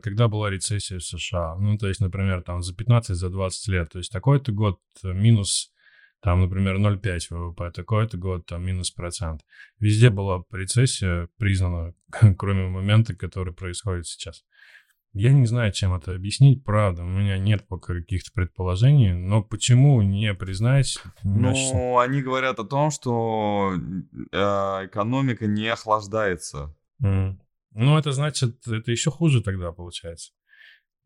когда 0.00 0.28
была 0.28 0.50
рецессия 0.50 0.98
в 0.98 1.04
США. 1.04 1.56
Ну, 1.56 1.78
то 1.78 1.88
есть, 1.88 2.00
например, 2.00 2.42
там 2.42 2.62
за 2.62 2.74
15, 2.74 3.16
за 3.16 3.30
20 3.30 3.68
лет. 3.68 3.90
То 3.90 3.98
есть 3.98 4.12
такой-то 4.12 4.52
год 4.52 4.78
минус 5.02 5.72
там, 6.22 6.42
например, 6.42 6.76
0,5 6.76 7.30
ВВП, 7.30 7.70
такой-то 7.70 8.18
год, 8.18 8.44
там, 8.44 8.64
минус 8.64 8.90
процент. 8.90 9.40
Везде 9.78 10.10
была 10.10 10.44
рецессия 10.52 11.28
признана, 11.38 11.94
кроме 12.38 12.68
момента, 12.68 13.14
который 13.14 13.54
происходит 13.54 14.06
сейчас. 14.06 14.44
Я 15.12 15.32
не 15.32 15.46
знаю, 15.46 15.72
чем 15.72 15.92
это 15.92 16.14
объяснить, 16.14 16.64
правда. 16.64 17.02
У 17.02 17.06
меня 17.06 17.36
нет 17.36 17.66
пока 17.66 17.94
каких-то 17.94 18.30
предположений, 18.32 19.12
но 19.12 19.42
почему 19.42 20.00
не 20.02 20.32
признать? 20.34 20.98
Ну, 21.24 21.98
они 21.98 22.22
говорят 22.22 22.60
о 22.60 22.64
том, 22.64 22.92
что 22.92 23.72
э, 24.32 24.36
экономика 24.36 25.46
не 25.46 25.66
охлаждается. 25.66 26.76
Mm. 27.02 27.38
Ну, 27.72 27.98
это 27.98 28.12
значит, 28.12 28.66
это 28.68 28.90
еще 28.90 29.10
хуже 29.10 29.42
тогда 29.42 29.72
получается. 29.72 30.32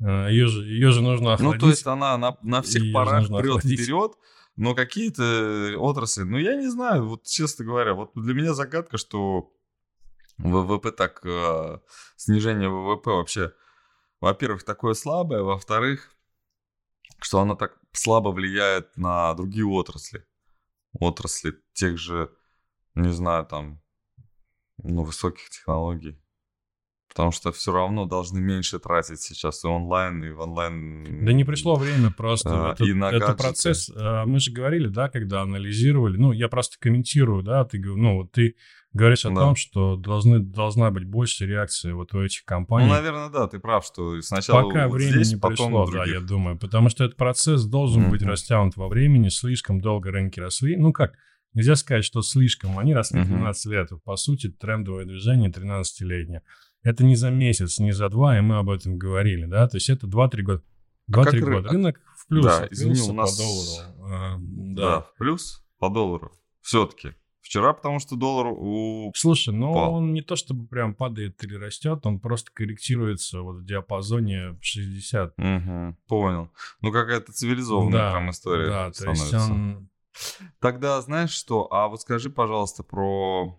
Ее 0.01 0.49
же, 0.49 0.65
ее 0.65 0.91
же 0.91 1.01
нужно 1.01 1.35
охладить. 1.35 1.61
Ну, 1.63 1.67
то 1.67 1.71
есть 1.71 1.87
она 1.87 2.19
на, 2.19 2.37
на 2.43 2.63
всех 2.63 2.93
парах 2.93 3.29
прет 3.29 3.61
вперед, 3.61 4.13
но 4.57 4.75
какие-то 4.75 5.75
отрасли, 5.79 6.23
ну, 6.23 6.37
я 6.37 6.57
не 6.57 6.69
знаю, 6.69 7.09
вот 7.09 7.25
честно 7.25 7.65
говоря, 7.65 7.95
вот 7.95 8.11
для 8.15 8.35
меня 8.35 8.55
загадка, 8.55 8.99
что 8.99 9.53
ВВП 10.39 10.91
так, 10.91 11.21
э, 11.25 11.79
снижение 12.17 12.69
ВВП 12.69 13.11
вообще 13.11 13.53
во-первых, 14.25 14.65
такое 14.65 14.95
слабое, 14.95 15.43
во-вторых, 15.43 16.11
что 17.21 17.41
оно 17.41 17.55
так 17.55 17.79
слабо 17.93 18.31
влияет 18.31 18.97
на 18.97 19.35
другие 19.35 19.67
отрасли. 19.67 20.25
Отрасли 20.99 21.55
тех 21.75 21.99
же, 21.99 22.31
не 22.95 23.13
знаю, 23.13 23.45
там, 23.45 23.83
ну, 24.79 25.03
высоких 25.03 25.51
технологий. 25.51 26.19
Потому 27.09 27.33
что 27.33 27.53
все 27.53 27.73
равно 27.73 28.07
должны 28.07 28.41
меньше 28.41 28.79
тратить 28.79 29.21
сейчас 29.21 29.63
и 29.63 29.69
онлайн, 29.69 30.25
и 30.25 30.31
в 30.31 30.41
онлайн. 30.41 31.25
Да 31.25 31.33
не 31.33 31.45
пришло 31.45 31.77
время 31.77 32.11
просто. 32.11 32.71
А, 32.71 32.73
это, 32.73 32.85
и 32.85 32.95
на 32.95 33.11
это 33.11 33.35
процесс. 33.35 33.91
А, 33.95 34.25
мы 34.25 34.41
же 34.41 34.51
говорили, 34.53 34.89
да, 34.89 35.11
когда 35.11 35.43
анализировали. 35.43 36.17
Ну, 36.17 36.33
я 36.33 36.49
просто 36.49 36.77
комментирую, 36.81 37.43
да, 37.43 37.65
ты, 37.65 37.79
ну, 37.79 38.27
ты 38.27 38.57
говоришь 38.95 39.27
о 39.27 39.31
да. 39.31 39.37
том, 39.37 39.57
что 39.57 39.97
должны, 39.97 40.39
должна 40.39 40.91
быть 40.91 41.05
больше 41.05 41.47
реакции 41.47 41.93
вот 41.93 42.15
у 42.15 42.23
этих 42.23 42.45
компаний. 42.45 42.87
Ну, 42.87 42.95
наверное, 42.95 43.29
да, 43.29 43.47
ты 43.49 43.59
прав, 43.59 43.85
что 43.85 44.21
сначала 44.23 44.63
Пока 44.63 44.89
вот 44.89 44.95
время 44.95 45.17
здесь, 45.17 45.33
не 45.33 45.41
пришло, 45.41 45.91
да, 45.91 46.05
я 46.07 46.21
думаю, 46.21 46.59
потому 46.59 46.89
что 46.89 47.05
этот 47.05 47.19
процесс 47.19 47.65
должен 47.65 48.05
mm-hmm. 48.05 48.11
быть 48.11 48.23
растянут 48.23 48.77
во 48.77 48.89
времени, 48.89 49.29
слишком 49.29 49.81
долго 49.81 50.11
рынки 50.11 50.41
росли. 50.41 50.77
Ну 50.77 50.93
как, 50.93 51.15
нельзя 51.53 51.75
сказать, 51.75 52.05
что 52.05 52.23
слишком, 52.23 52.79
они 52.79 52.95
росли 52.95 53.21
mm-hmm. 53.21 53.27
13 53.27 53.67
лет, 53.67 53.91
по 54.05 54.17
сути, 54.17 54.49
трендовое 54.49 55.05
движение 55.05 55.51
13-летнее. 55.51 56.43
Это 56.83 57.03
не 57.05 57.17
за 57.17 57.31
месяц, 57.31 57.79
не 57.81 57.93
за 57.93 58.09
два, 58.09 58.39
и 58.39 58.43
мы 58.43 58.59
об 58.59 58.71
этом 58.71 58.97
говорили, 58.97 59.47
да, 59.47 59.67
то 59.69 59.77
есть 59.77 59.91
это 59.91 60.07
2-3 60.07 60.43
года. 60.43 60.63
2-3 61.11 61.39
а 61.39 61.41
года. 61.41 61.69
Рынок 61.71 62.01
в 62.17 62.29
плюс, 62.29 62.47
да, 62.47 62.69
извини, 62.71 63.01
у 63.11 63.13
нас... 63.13 63.37
по 63.37 63.43
доллару. 63.43 63.95
А, 64.07 64.37
да. 64.39 64.83
да, 64.83 65.01
в 65.01 65.15
плюс 65.19 65.67
по 65.79 65.91
доллару 65.91 66.33
все-таки. 66.61 67.15
Вчера, 67.55 67.73
потому 67.73 68.01
что 68.01 68.17
доллар 68.17 68.49
у... 68.49 69.13
Слушай, 69.15 69.55
ну 69.55 69.73
Пал. 69.75 69.95
он 69.95 70.13
не 70.13 70.23
то 70.23 70.35
чтобы 70.35 70.67
прям 70.67 70.93
падает 70.93 71.41
или 71.45 71.55
растет, 71.55 72.05
он 72.05 72.19
просто 72.19 72.51
корректируется 72.53 73.43
вот 73.43 73.59
в 73.59 73.65
диапазоне 73.65 74.59
60. 74.61 75.35
Угу, 75.39 75.97
понял. 76.09 76.51
Ну 76.81 76.91
какая-то 76.91 77.33
цивилизованная 77.33 77.93
да, 77.93 78.11
прям 78.11 78.31
история 78.31 78.67
да, 78.67 78.93
становится. 78.93 79.31
То 79.31 79.37
есть 79.37 79.51
он... 79.51 79.89
Тогда 80.59 81.01
знаешь 81.01 81.31
что? 81.31 81.73
А 81.73 81.87
вот 81.87 82.01
скажи, 82.01 82.29
пожалуйста, 82.29 82.83
про 82.83 83.57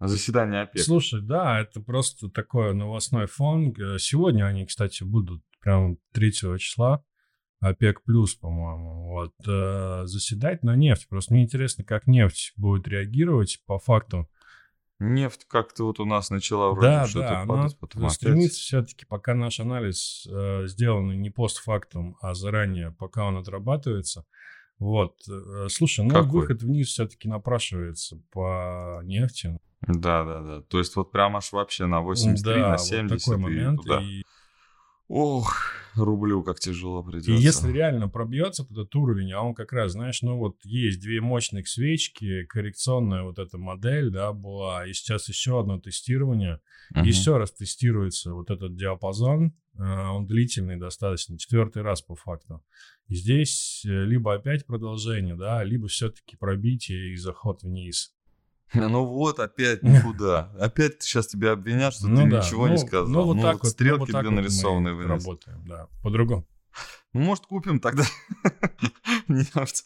заседание 0.00 0.60
ОПЕК. 0.60 0.82
Слушай, 0.82 1.22
да, 1.22 1.60
это 1.60 1.80
просто 1.80 2.28
такой 2.28 2.74
новостной 2.74 3.24
фон. 3.24 3.74
Сегодня 3.98 4.44
они, 4.44 4.66
кстати, 4.66 5.02
будут 5.02 5.42
прям 5.62 5.96
3 6.12 6.32
числа. 6.58 7.02
ОПЕК 7.60 8.02
плюс, 8.04 8.34
по-моему, 8.34 9.08
вот, 9.08 9.34
э, 9.46 10.02
заседать 10.06 10.62
на 10.62 10.76
нефть. 10.76 11.08
Просто 11.08 11.34
мне 11.34 11.44
интересно, 11.44 11.84
как 11.84 12.06
нефть 12.06 12.52
будет 12.56 12.88
реагировать 12.88 13.62
по 13.66 13.78
факту. 13.78 14.28
Нефть 14.98 15.46
как-то 15.48 15.84
вот 15.84 16.00
у 16.00 16.04
нас 16.04 16.30
начала 16.30 16.70
вроде 16.70 16.88
да, 16.88 17.06
что-то 17.06 17.28
да, 17.28 17.44
падать, 17.46 17.78
потом 17.78 18.02
опять. 18.02 18.14
стремится 18.14 18.60
все-таки, 18.60 19.06
пока 19.06 19.34
наш 19.34 19.60
анализ 19.60 20.26
э, 20.30 20.66
сделан 20.66 21.20
не 21.20 21.30
постфактум, 21.30 22.16
а 22.20 22.34
заранее, 22.34 22.94
пока 22.98 23.24
он 23.24 23.38
отрабатывается. 23.38 24.26
Вот, 24.78 25.16
э, 25.28 25.68
слушай, 25.70 26.04
ну 26.04 26.10
Какой? 26.10 26.40
выход 26.40 26.62
вниз 26.62 26.88
все-таки 26.88 27.28
напрашивается 27.28 28.20
по 28.30 29.00
нефти. 29.04 29.58
Да, 29.82 30.24
да, 30.24 30.40
да. 30.40 30.62
То 30.62 30.78
есть 30.78 30.94
вот 30.96 31.12
прям 31.12 31.36
аж 31.36 31.52
вообще 31.52 31.86
на 31.86 32.00
83, 32.00 32.54
да, 32.54 32.68
на 32.70 32.78
70 32.78 33.10
вот 33.10 33.20
такой 33.20 33.36
момент. 33.36 33.80
И 33.80 33.82
туда. 33.82 34.00
И... 34.02 34.22
Ох, 35.08 35.56
рублю 35.94 36.42
как 36.42 36.60
тяжело 36.60 37.02
придется. 37.02 37.32
И 37.32 37.36
если 37.36 37.70
реально 37.70 38.08
пробьется 38.08 38.66
этот 38.70 38.94
уровень, 38.94 39.32
а 39.32 39.42
он 39.42 39.54
как 39.54 39.72
раз, 39.72 39.92
знаешь, 39.92 40.22
ну 40.22 40.36
вот 40.36 40.56
есть 40.64 41.00
две 41.00 41.20
мощных 41.20 41.68
свечки, 41.68 42.44
коррекционная 42.44 43.22
вот 43.22 43.38
эта 43.38 43.58
модель, 43.58 44.10
да, 44.10 44.32
была, 44.32 44.86
и 44.86 44.92
сейчас 44.92 45.28
еще 45.28 45.60
одно 45.60 45.78
тестирование, 45.78 46.60
uh-huh. 46.94 47.06
еще 47.06 47.36
раз 47.36 47.52
тестируется 47.52 48.32
вот 48.32 48.50
этот 48.50 48.76
диапазон, 48.76 49.54
э, 49.74 49.82
он 49.82 50.26
длительный 50.26 50.76
достаточно, 50.76 51.38
четвертый 51.38 51.82
раз 51.82 52.02
по 52.02 52.14
факту. 52.14 52.62
И 53.08 53.14
здесь 53.14 53.84
э, 53.84 54.04
либо 54.04 54.34
опять 54.34 54.66
продолжение, 54.66 55.36
да, 55.36 55.64
либо 55.64 55.88
все-таки 55.88 56.36
пробитие 56.36 57.12
и 57.12 57.16
заход 57.16 57.62
вниз. 57.62 58.14
Ну 58.74 59.04
вот, 59.04 59.40
опять 59.40 59.82
никуда. 59.82 60.52
Опять 60.58 61.02
сейчас 61.02 61.26
тебя 61.26 61.52
обвинят, 61.52 61.94
что 61.94 62.08
ну, 62.08 62.24
ты 62.24 62.30
да. 62.30 62.38
ничего 62.38 62.66
ну, 62.66 62.72
не 62.72 62.78
сказал. 62.78 63.08
Ну 63.08 63.22
вот 63.24 63.34
ну, 63.34 63.42
так 63.42 63.62
вот. 63.62 63.68
Стрелки 63.68 63.98
ну, 63.98 64.06
вот 64.06 64.12
так 64.12 64.30
нарисованы. 64.30 64.94
Мы 64.94 65.04
работаем, 65.04 65.64
да. 65.66 65.88
По-другому. 66.02 66.46
Ну, 67.12 67.22
может, 67.22 67.46
купим 67.46 67.80
тогда 67.80 68.04
нефть. 69.28 69.84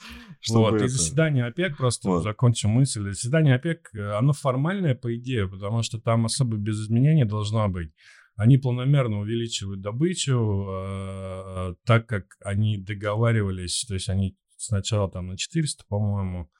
Вот, 0.51 0.83
и 0.83 0.89
заседание 0.89 1.47
ОПЕК, 1.47 1.75
просто 1.75 2.11
вот. 2.11 2.23
закончу 2.23 2.69
мысль. 2.69 3.09
Заседание 3.09 3.55
ОПЕК, 3.55 3.95
э, 3.95 4.11
оно 4.19 4.35
формальное, 4.35 4.95
по 4.95 5.17
идее, 5.17 5.49
потому 5.49 5.83
что 5.83 5.99
там 5.99 6.27
особо 6.27 6.59
без 6.59 6.79
изменений 6.83 7.25
должно 7.25 7.67
быть. 7.71 7.95
Они 8.37 8.59
планомерно 8.59 9.21
увеличивают 9.21 9.81
добычу, 9.81 10.67
э, 10.69 11.75
так 11.87 12.07
как 12.07 12.37
они 12.45 12.77
договаривались, 12.77 13.87
то 13.89 13.95
есть 13.95 14.11
они 14.11 14.37
сначала 14.59 15.11
там 15.11 15.29
на 15.29 15.39
400, 15.39 15.85
по-моему, 15.89 16.51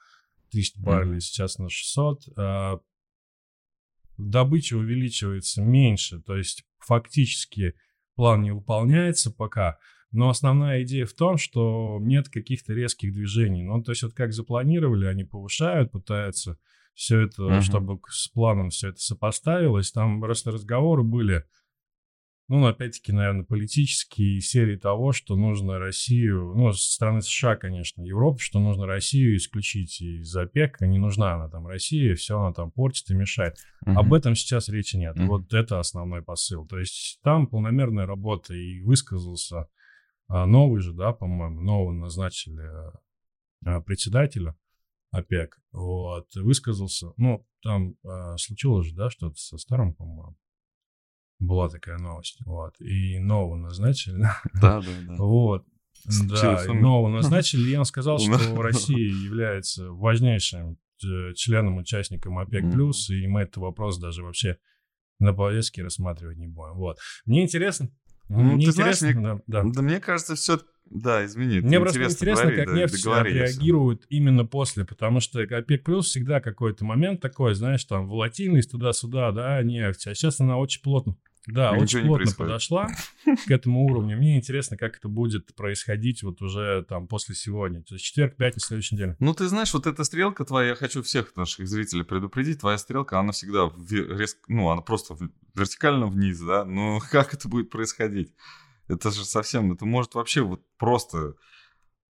тысяч 0.55 0.77
баррелей, 0.77 1.17
mm-hmm. 1.17 1.21
сейчас 1.21 1.59
на 1.59 1.69
600. 1.69 2.23
А, 2.37 2.81
добыча 4.17 4.75
увеличивается 4.77 5.63
меньше, 5.63 6.21
то 6.21 6.37
есть 6.37 6.65
фактически 6.79 7.75
план 8.15 8.43
не 8.43 8.53
выполняется 8.53 9.31
пока, 9.31 9.79
но 10.13 10.29
основная 10.29 10.83
идея 10.85 11.07
в 11.07 11.13
том, 11.13 11.37
что 11.37 11.99
нет 12.01 12.29
каких-то 12.29 12.73
резких 12.73 13.13
движений. 13.13 13.65
Ну, 13.65 13.83
то 13.83 13.93
есть 13.93 14.05
вот 14.05 14.15
как 14.15 14.33
запланировали, 14.33 15.07
они 15.07 15.25
повышают, 15.25 15.91
пытаются 15.91 16.57
все 16.95 17.23
это, 17.23 17.43
uh-huh. 17.43 17.61
чтобы 17.61 17.99
с 18.09 18.29
планом 18.29 18.71
все 18.71 18.91
это 18.91 19.01
сопоставилось. 19.01 19.91
Там 19.91 20.21
просто 20.21 20.53
разговоры 20.53 21.03
были 21.03 21.45
ну, 22.49 22.67
опять-таки, 22.67 23.13
наверное, 23.13 23.45
политические 23.45 24.41
серии 24.41 24.77
того, 24.77 25.13
что 25.13 25.35
нужно 25.35 25.79
Россию, 25.79 26.53
ну, 26.55 26.73
со 26.73 26.93
стороны 26.93 27.23
США, 27.23 27.57
конечно, 27.57 28.03
Европы, 28.03 28.39
что 28.41 28.61
нужно 28.61 28.87
Россию 28.87 29.37
исключить 29.37 30.03
из 30.03 30.37
ОПЕК, 30.37 30.83
не 30.83 30.99
нужна 30.99 31.35
она 31.35 31.49
там 31.49 31.67
Россия, 31.67 32.15
все 32.15 32.39
она 32.39 32.53
там 32.53 32.71
портит 32.71 33.11
и 33.11 33.15
мешает. 33.15 33.57
Uh-huh. 33.87 33.95
Об 33.95 34.13
этом 34.13 34.35
сейчас 34.35 34.69
речи 34.69 34.97
нет. 34.97 35.17
Uh-huh. 35.17 35.27
Вот 35.27 35.55
это 35.55 35.81
основной 35.81 36.23
посыл. 36.23 36.67
То 36.67 36.79
есть 36.79 37.19
там 37.23 37.47
полномерная 37.47 38.05
работа 38.05 38.53
и 38.53 38.81
высказался 38.83 39.69
а, 40.29 40.47
новый 40.47 40.81
же, 40.81 40.93
да, 40.93 41.13
по-моему, 41.13 41.61
нового 41.63 41.93
назначили 41.93 42.63
а, 43.65 43.81
председателя 43.81 44.55
ОПЕК, 45.11 45.61
вот, 45.73 46.35
высказался, 46.35 47.13
ну, 47.17 47.47
там 47.63 47.95
а, 48.05 48.37
случилось 48.37 48.89
же, 48.89 48.95
да, 48.95 49.11
что-то 49.11 49.37
со 49.37 49.59
старым, 49.59 49.95
по-моему, 49.95 50.37
была 51.39 51.69
такая 51.69 51.99
новость. 51.99 52.39
Вот. 52.45 52.81
И 52.81 53.19
нового 53.19 53.57
назначили. 53.57 54.19
Да, 54.55 54.81
да, 54.81 54.83
да. 55.07 55.17
Вот. 55.17 55.67
Да, 56.29 56.65
нового 56.73 57.09
назначили. 57.09 57.71
И 57.71 57.77
он 57.77 57.85
сказал, 57.85 58.19
что 58.21 58.61
Россия 58.61 59.09
является 59.09 59.91
важнейшим 59.91 60.79
э, 61.05 61.35
членом, 61.35 61.79
участником 61.79 62.39
ОПЕК+, 62.39 62.71
плюс, 62.73 63.11
и 63.11 63.27
мы 63.27 63.43
этот 63.43 63.59
вопрос 63.59 63.99
даже 63.99 64.23
вообще 64.23 64.59
на 65.19 65.33
повестке 65.33 65.83
рассматривать 65.83 66.37
не 66.37 66.47
будем. 66.47 66.75
Вот. 66.75 66.99
Мне 67.25 67.45
интересно, 67.45 67.91
ну, 68.29 68.41
мне 68.41 68.67
ты 68.67 68.71
интересно, 68.71 68.95
знаешь, 68.95 69.15
мне, 69.17 69.25
да, 69.25 69.63
да. 69.63 69.71
да 69.71 69.83
мне 69.83 70.01
кажется, 70.01 70.35
все 70.35 70.61
да, 70.91 71.25
извини. 71.25 71.61
Мне 71.61 71.81
просто 71.81 72.05
интересно, 72.05 72.45
говорить, 72.45 72.65
как 72.65 72.75
да, 72.75 72.81
нефть 72.81 73.07
реагирует 73.07 74.05
именно 74.09 74.45
после, 74.45 74.85
потому 74.85 75.21
что 75.21 75.41
ОПЕК 75.41 75.85
плюс 75.85 76.07
всегда 76.07 76.41
какой-то 76.41 76.85
момент 76.85 77.21
такой, 77.21 77.55
знаешь, 77.55 77.85
там 77.85 78.09
волатильность 78.09 78.71
туда-суда, 78.71 79.33
да, 79.33 79.63
нефть, 79.63 80.07
а 80.07 80.15
сейчас 80.15 80.41
она 80.41 80.57
очень 80.57 80.83
плотно 80.83 81.17
да, 81.47 81.77
и 81.77 81.81
очень 81.81 82.07
плотно 82.07 82.33
подошла 82.37 82.89
к 83.47 83.51
этому 83.51 83.85
уровню. 83.85 84.17
Мне 84.17 84.37
интересно, 84.37 84.77
как 84.77 84.97
это 84.97 85.09
будет 85.09 85.55
происходить 85.55 86.23
вот 86.23 86.41
уже 86.43 86.85
там 86.89 87.07
после 87.07 87.35
сегодня. 87.35 87.83
То 87.83 87.95
есть 87.95 88.05
четверг, 88.05 88.37
пятница, 88.37 88.69
следующей 88.69 88.95
неделе. 88.95 89.17
Ну, 89.19 89.35
ты 89.35 89.47
знаешь, 89.49 89.75
вот 89.75 89.87
эта 89.87 90.05
стрелка 90.05 90.45
твоя, 90.45 90.71
я 90.71 90.75
хочу 90.75 91.03
всех 91.03 91.37
наших 91.37 91.69
зрителей 91.69 92.05
предупредить, 92.05 92.61
твоя 92.61 92.79
стрелка, 92.79 93.21
она 93.21 93.33
всегда, 93.33 93.71
резко, 93.91 94.41
ну, 94.49 94.71
она 94.71 94.81
просто 94.81 95.17
вертикально 95.55 96.07
вниз, 96.07 96.41
да? 96.41 96.65
Ну, 96.65 96.99
как 97.11 97.35
это 97.35 97.49
будет 97.49 97.71
происходить? 97.71 98.33
Это 98.89 99.11
же 99.11 99.25
совсем, 99.25 99.73
это 99.73 99.87
может 99.87 100.15
вообще 100.15 100.43
вот 100.43 100.63
просто 100.77 101.35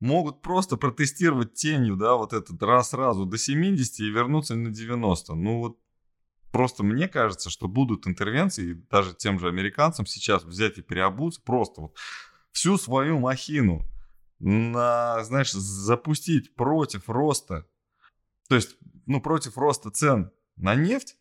могут 0.01 0.43
просто 0.43 0.77
протестировать 0.77 1.55
тенью, 1.55 1.97
да, 1.97 2.15
вот 2.15 2.33
этот 2.33 2.63
раз 2.63 2.91
сразу 2.91 3.25
до 3.25 3.39
70 3.39 4.01
и 4.01 4.11
вернуться 4.11 4.55
на 4.55 4.71
90. 4.71 5.35
Ну 5.35 5.59
вот 5.59 5.79
Просто 6.55 6.85
мне 6.85 7.09
кажется, 7.09 7.51
что 7.51 7.67
будут 7.67 8.07
интервенции, 8.07 8.75
даже 8.89 9.13
тем 9.13 9.41
же 9.41 9.49
американцам 9.49 10.07
сейчас 10.07 10.45
взять 10.45 10.79
и 10.79 10.83
переобуться, 10.83 11.43
просто 11.43 11.81
вот 11.81 11.97
всю 12.53 12.79
свою 12.79 13.19
махину 13.19 13.85
на, 14.39 15.25
знаешь, 15.25 15.51
запустить 15.51 16.55
против 16.55 17.09
роста, 17.09 17.67
то 18.49 18.55
есть, 18.55 18.77
ну, 19.07 19.21
против 19.21 19.59
роста 19.59 19.91
цен 19.91 20.31
на 20.55 20.77
нефть, 20.77 21.17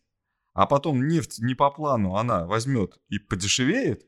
а 0.52 0.66
потом 0.66 1.08
нефть 1.08 1.40
не 1.40 1.56
по 1.56 1.68
плану 1.68 2.14
она 2.14 2.46
возьмет 2.46 3.00
и 3.08 3.18
подешевеет, 3.18 4.06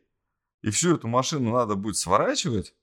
и 0.67 0.71
всю 0.71 0.97
эту 0.97 1.07
машину 1.07 1.53
надо 1.53 1.77
будет 1.77 1.97
сворачивать, 1.97 2.75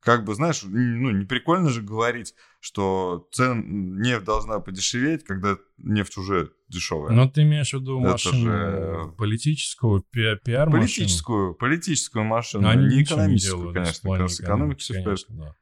как 0.00 0.24
бы, 0.24 0.34
знаешь, 0.34 0.62
ну, 0.64 1.10
не 1.12 1.24
прикольно 1.24 1.70
же 1.70 1.80
говорить, 1.80 2.34
что 2.58 3.28
цен, 3.30 4.00
нефть 4.00 4.24
должна 4.24 4.58
подешеветь, 4.58 5.22
когда 5.22 5.58
нефть 5.76 6.16
уже 6.18 6.50
дешевая. 6.66 7.12
Но 7.12 7.28
ты 7.28 7.42
имеешь 7.42 7.70
в 7.70 7.74
виду 7.74 8.00
машину 8.00 8.44
же... 8.44 9.14
политическую, 9.16 10.02
пи- 10.10 10.40
пиар 10.44 10.68
Политическую, 10.72 11.54
политическую 11.54 12.24
машину, 12.24 12.68
они 12.68 12.96
не 12.96 13.04
экономическую, 13.04 13.68
не 13.68 13.74
конечно. 13.74 14.10
Как 14.10 14.20
раз 14.20 14.40
экономика 14.40 14.80
все 14.80 14.94
конечно, 14.94 15.36
да. 15.36 15.54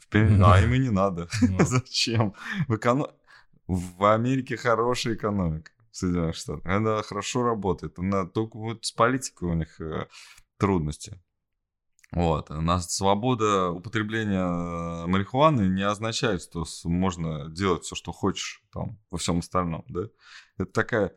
Вперед. 0.00 0.40
А 0.44 0.60
им 0.60 0.74
и 0.74 0.78
не 0.78 0.90
надо. 0.90 1.28
Ну. 1.40 1.58
Зачем? 1.64 2.34
В, 2.66 2.74
эконом... 2.74 3.12
в 3.68 4.12
Америке 4.12 4.56
хорошая 4.56 5.14
экономика 5.14 5.70
в 5.92 5.96
Соединенных 5.96 6.34
Штатах. 6.34 6.66
Она 6.66 7.00
хорошо 7.02 7.44
работает. 7.44 7.96
Она 7.98 8.26
только 8.26 8.58
вот 8.58 8.84
с 8.84 8.90
политикой 8.90 9.50
у 9.50 9.54
них 9.54 9.80
э, 9.80 10.06
трудности. 10.58 11.20
Вот. 12.10 12.50
У 12.50 12.60
нас 12.60 12.94
свобода 12.94 13.70
употребления 13.70 14.44
э, 14.44 15.06
марихуаны 15.06 15.68
не 15.68 15.82
означает, 15.82 16.42
что 16.42 16.64
можно 16.84 17.50
делать 17.50 17.84
все, 17.84 17.94
что 17.94 18.12
хочешь 18.12 18.62
там 18.72 18.98
во 19.10 19.18
всем 19.18 19.40
остальном, 19.40 19.84
да? 19.88 20.08
Это 20.56 20.72
такая, 20.72 21.12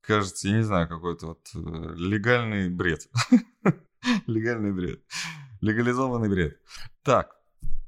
кажется, 0.00 0.48
я 0.48 0.56
не 0.56 0.62
знаю, 0.62 0.88
какой-то 0.88 1.26
вот 1.26 1.50
э, 1.54 1.94
легальный 1.96 2.70
бред. 2.70 3.06
легальный 4.26 4.72
бред. 4.72 5.02
Легализованный 5.60 6.30
бред. 6.30 6.58
Так, 7.02 7.36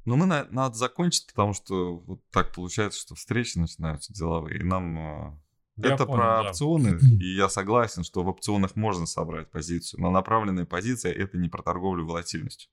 ну 0.05 0.15
мы 0.15 0.27
на, 0.27 0.45
надо 0.51 0.75
закончить, 0.75 1.27
потому 1.27 1.53
что 1.53 1.97
вот 1.97 2.21
так 2.29 2.53
получается, 2.53 2.99
что 2.99 3.15
встречи 3.15 3.57
начинаются 3.57 4.13
деловые, 4.13 4.59
и 4.59 4.63
нам 4.63 4.97
э, 4.97 5.39
я 5.77 5.93
это 5.93 6.05
понял, 6.05 6.17
про 6.17 6.43
да. 6.43 6.49
опционы, 6.49 6.99
и 7.21 7.35
я 7.35 7.49
согласен, 7.49 8.03
что 8.03 8.23
в 8.23 8.27
опционах 8.27 8.75
можно 8.75 9.05
собрать 9.05 9.49
позицию, 9.51 10.01
но 10.01 10.11
направленная 10.11 10.65
позиция 10.65 11.13
это 11.13 11.37
не 11.37 11.49
про 11.49 11.61
торговлю 11.61 12.05
волатильностью. 12.05 12.69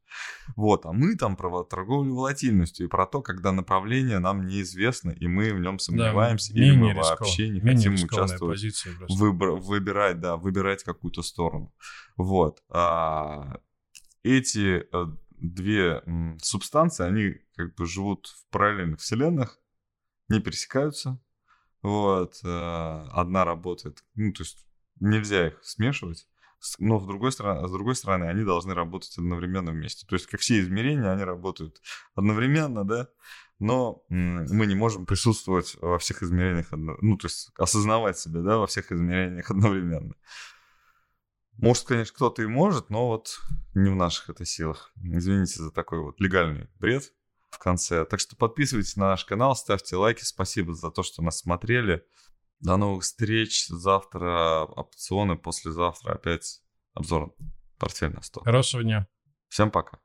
Вот, 0.57 0.87
а 0.87 0.93
мы 0.93 1.17
там 1.17 1.37
про 1.37 1.65
торговлю 1.65 2.15
волатильностью 2.15 2.87
и 2.87 2.89
про 2.89 3.07
то, 3.07 3.23
когда 3.23 3.53
направление 3.53 4.19
нам 4.19 4.47
неизвестно, 4.47 5.11
и 5.11 5.27
мы 5.27 5.53
в 5.53 5.61
нем 5.61 5.79
сомневаемся, 5.79 6.55
да, 6.55 6.61
или 6.61 6.77
мы 6.77 6.95
вообще 6.95 7.49
не 7.49 7.61
хотим 7.61 7.95
участвовать, 7.95 8.61
выбор, 9.09 9.51
выбирать, 9.51 10.21
да, 10.21 10.37
выбирать 10.37 10.83
какую-то 10.83 11.23
сторону. 11.23 11.73
Вот. 12.17 12.63
А, 12.71 13.59
эти 14.23 14.87
э, 14.91 15.07
две 15.33 16.03
субстанции, 16.43 17.05
они 17.05 17.35
как 17.57 17.75
бы 17.75 17.87
живут 17.87 18.27
в 18.27 18.51
параллельных 18.51 19.01
вселенных, 19.01 19.61
не 20.29 20.41
пересекаются, 20.41 21.21
вот. 21.85 22.41
Э, 22.43 23.05
одна 23.13 23.45
работает. 23.45 24.03
Ну, 24.15 24.33
то 24.33 24.43
есть 24.43 24.67
нельзя 25.01 25.49
их 25.49 25.61
смешивать. 25.63 26.27
Но 26.79 26.99
с 26.99 27.07
другой, 27.07 27.31
стороны, 27.31 27.69
с 27.69 27.71
другой 27.71 27.95
стороны, 27.95 28.25
они 28.25 28.43
должны 28.43 28.73
работать 28.73 29.19
одновременно 29.19 29.71
вместе. 29.71 30.07
То 30.07 30.15
есть, 30.15 30.27
как 30.27 30.41
все 30.41 30.61
измерения, 30.61 31.13
они 31.13 31.23
работают 31.23 31.83
одновременно, 32.15 32.85
да, 32.85 33.09
но 33.59 34.03
мы 34.09 34.65
не 34.65 34.75
можем 34.75 35.05
присутствовать 35.05 35.77
во 35.83 35.99
всех 35.99 36.23
измерениях, 36.23 36.69
ну, 36.73 37.19
то 37.19 37.27
есть 37.27 37.51
осознавать 37.59 38.19
себя, 38.19 38.41
да, 38.41 38.57
во 38.57 38.67
всех 38.67 38.91
измерениях 38.91 39.51
одновременно. 39.51 40.15
Может, 41.59 41.85
конечно, 41.85 42.15
кто-то 42.17 42.43
и 42.43 42.47
может, 42.47 42.89
но 42.89 43.09
вот 43.09 43.41
не 43.75 43.91
в 43.91 43.95
наших 43.95 44.31
это 44.31 44.47
силах. 44.47 44.91
Извините 45.03 45.63
за 45.63 45.71
такой 45.71 46.01
вот 46.01 46.19
легальный 46.19 46.71
бред 46.81 47.13
в 47.55 47.59
конце. 47.59 48.05
Так 48.05 48.21
что 48.21 48.37
подписывайтесь 48.37 48.97
на 48.97 49.09
наш 49.09 49.25
канал, 49.25 49.57
ставьте 49.57 49.97
лайки. 49.97 50.23
Спасибо 50.23 50.75
за 50.75 50.91
то, 50.91 51.03
что 51.03 51.23
нас 51.23 51.39
смотрели. 51.39 52.05
До 52.61 52.77
новых 52.77 53.05
встреч. 53.05 53.67
Завтра 53.69 54.65
опционы, 54.65 55.37
послезавтра 55.37 56.13
опять 56.15 56.61
обзор 56.95 57.35
портфель 57.79 58.13
на 58.13 58.23
100. 58.23 58.43
Хорошего 58.43 58.83
дня. 58.83 59.09
Всем 59.49 59.71
пока. 59.71 59.99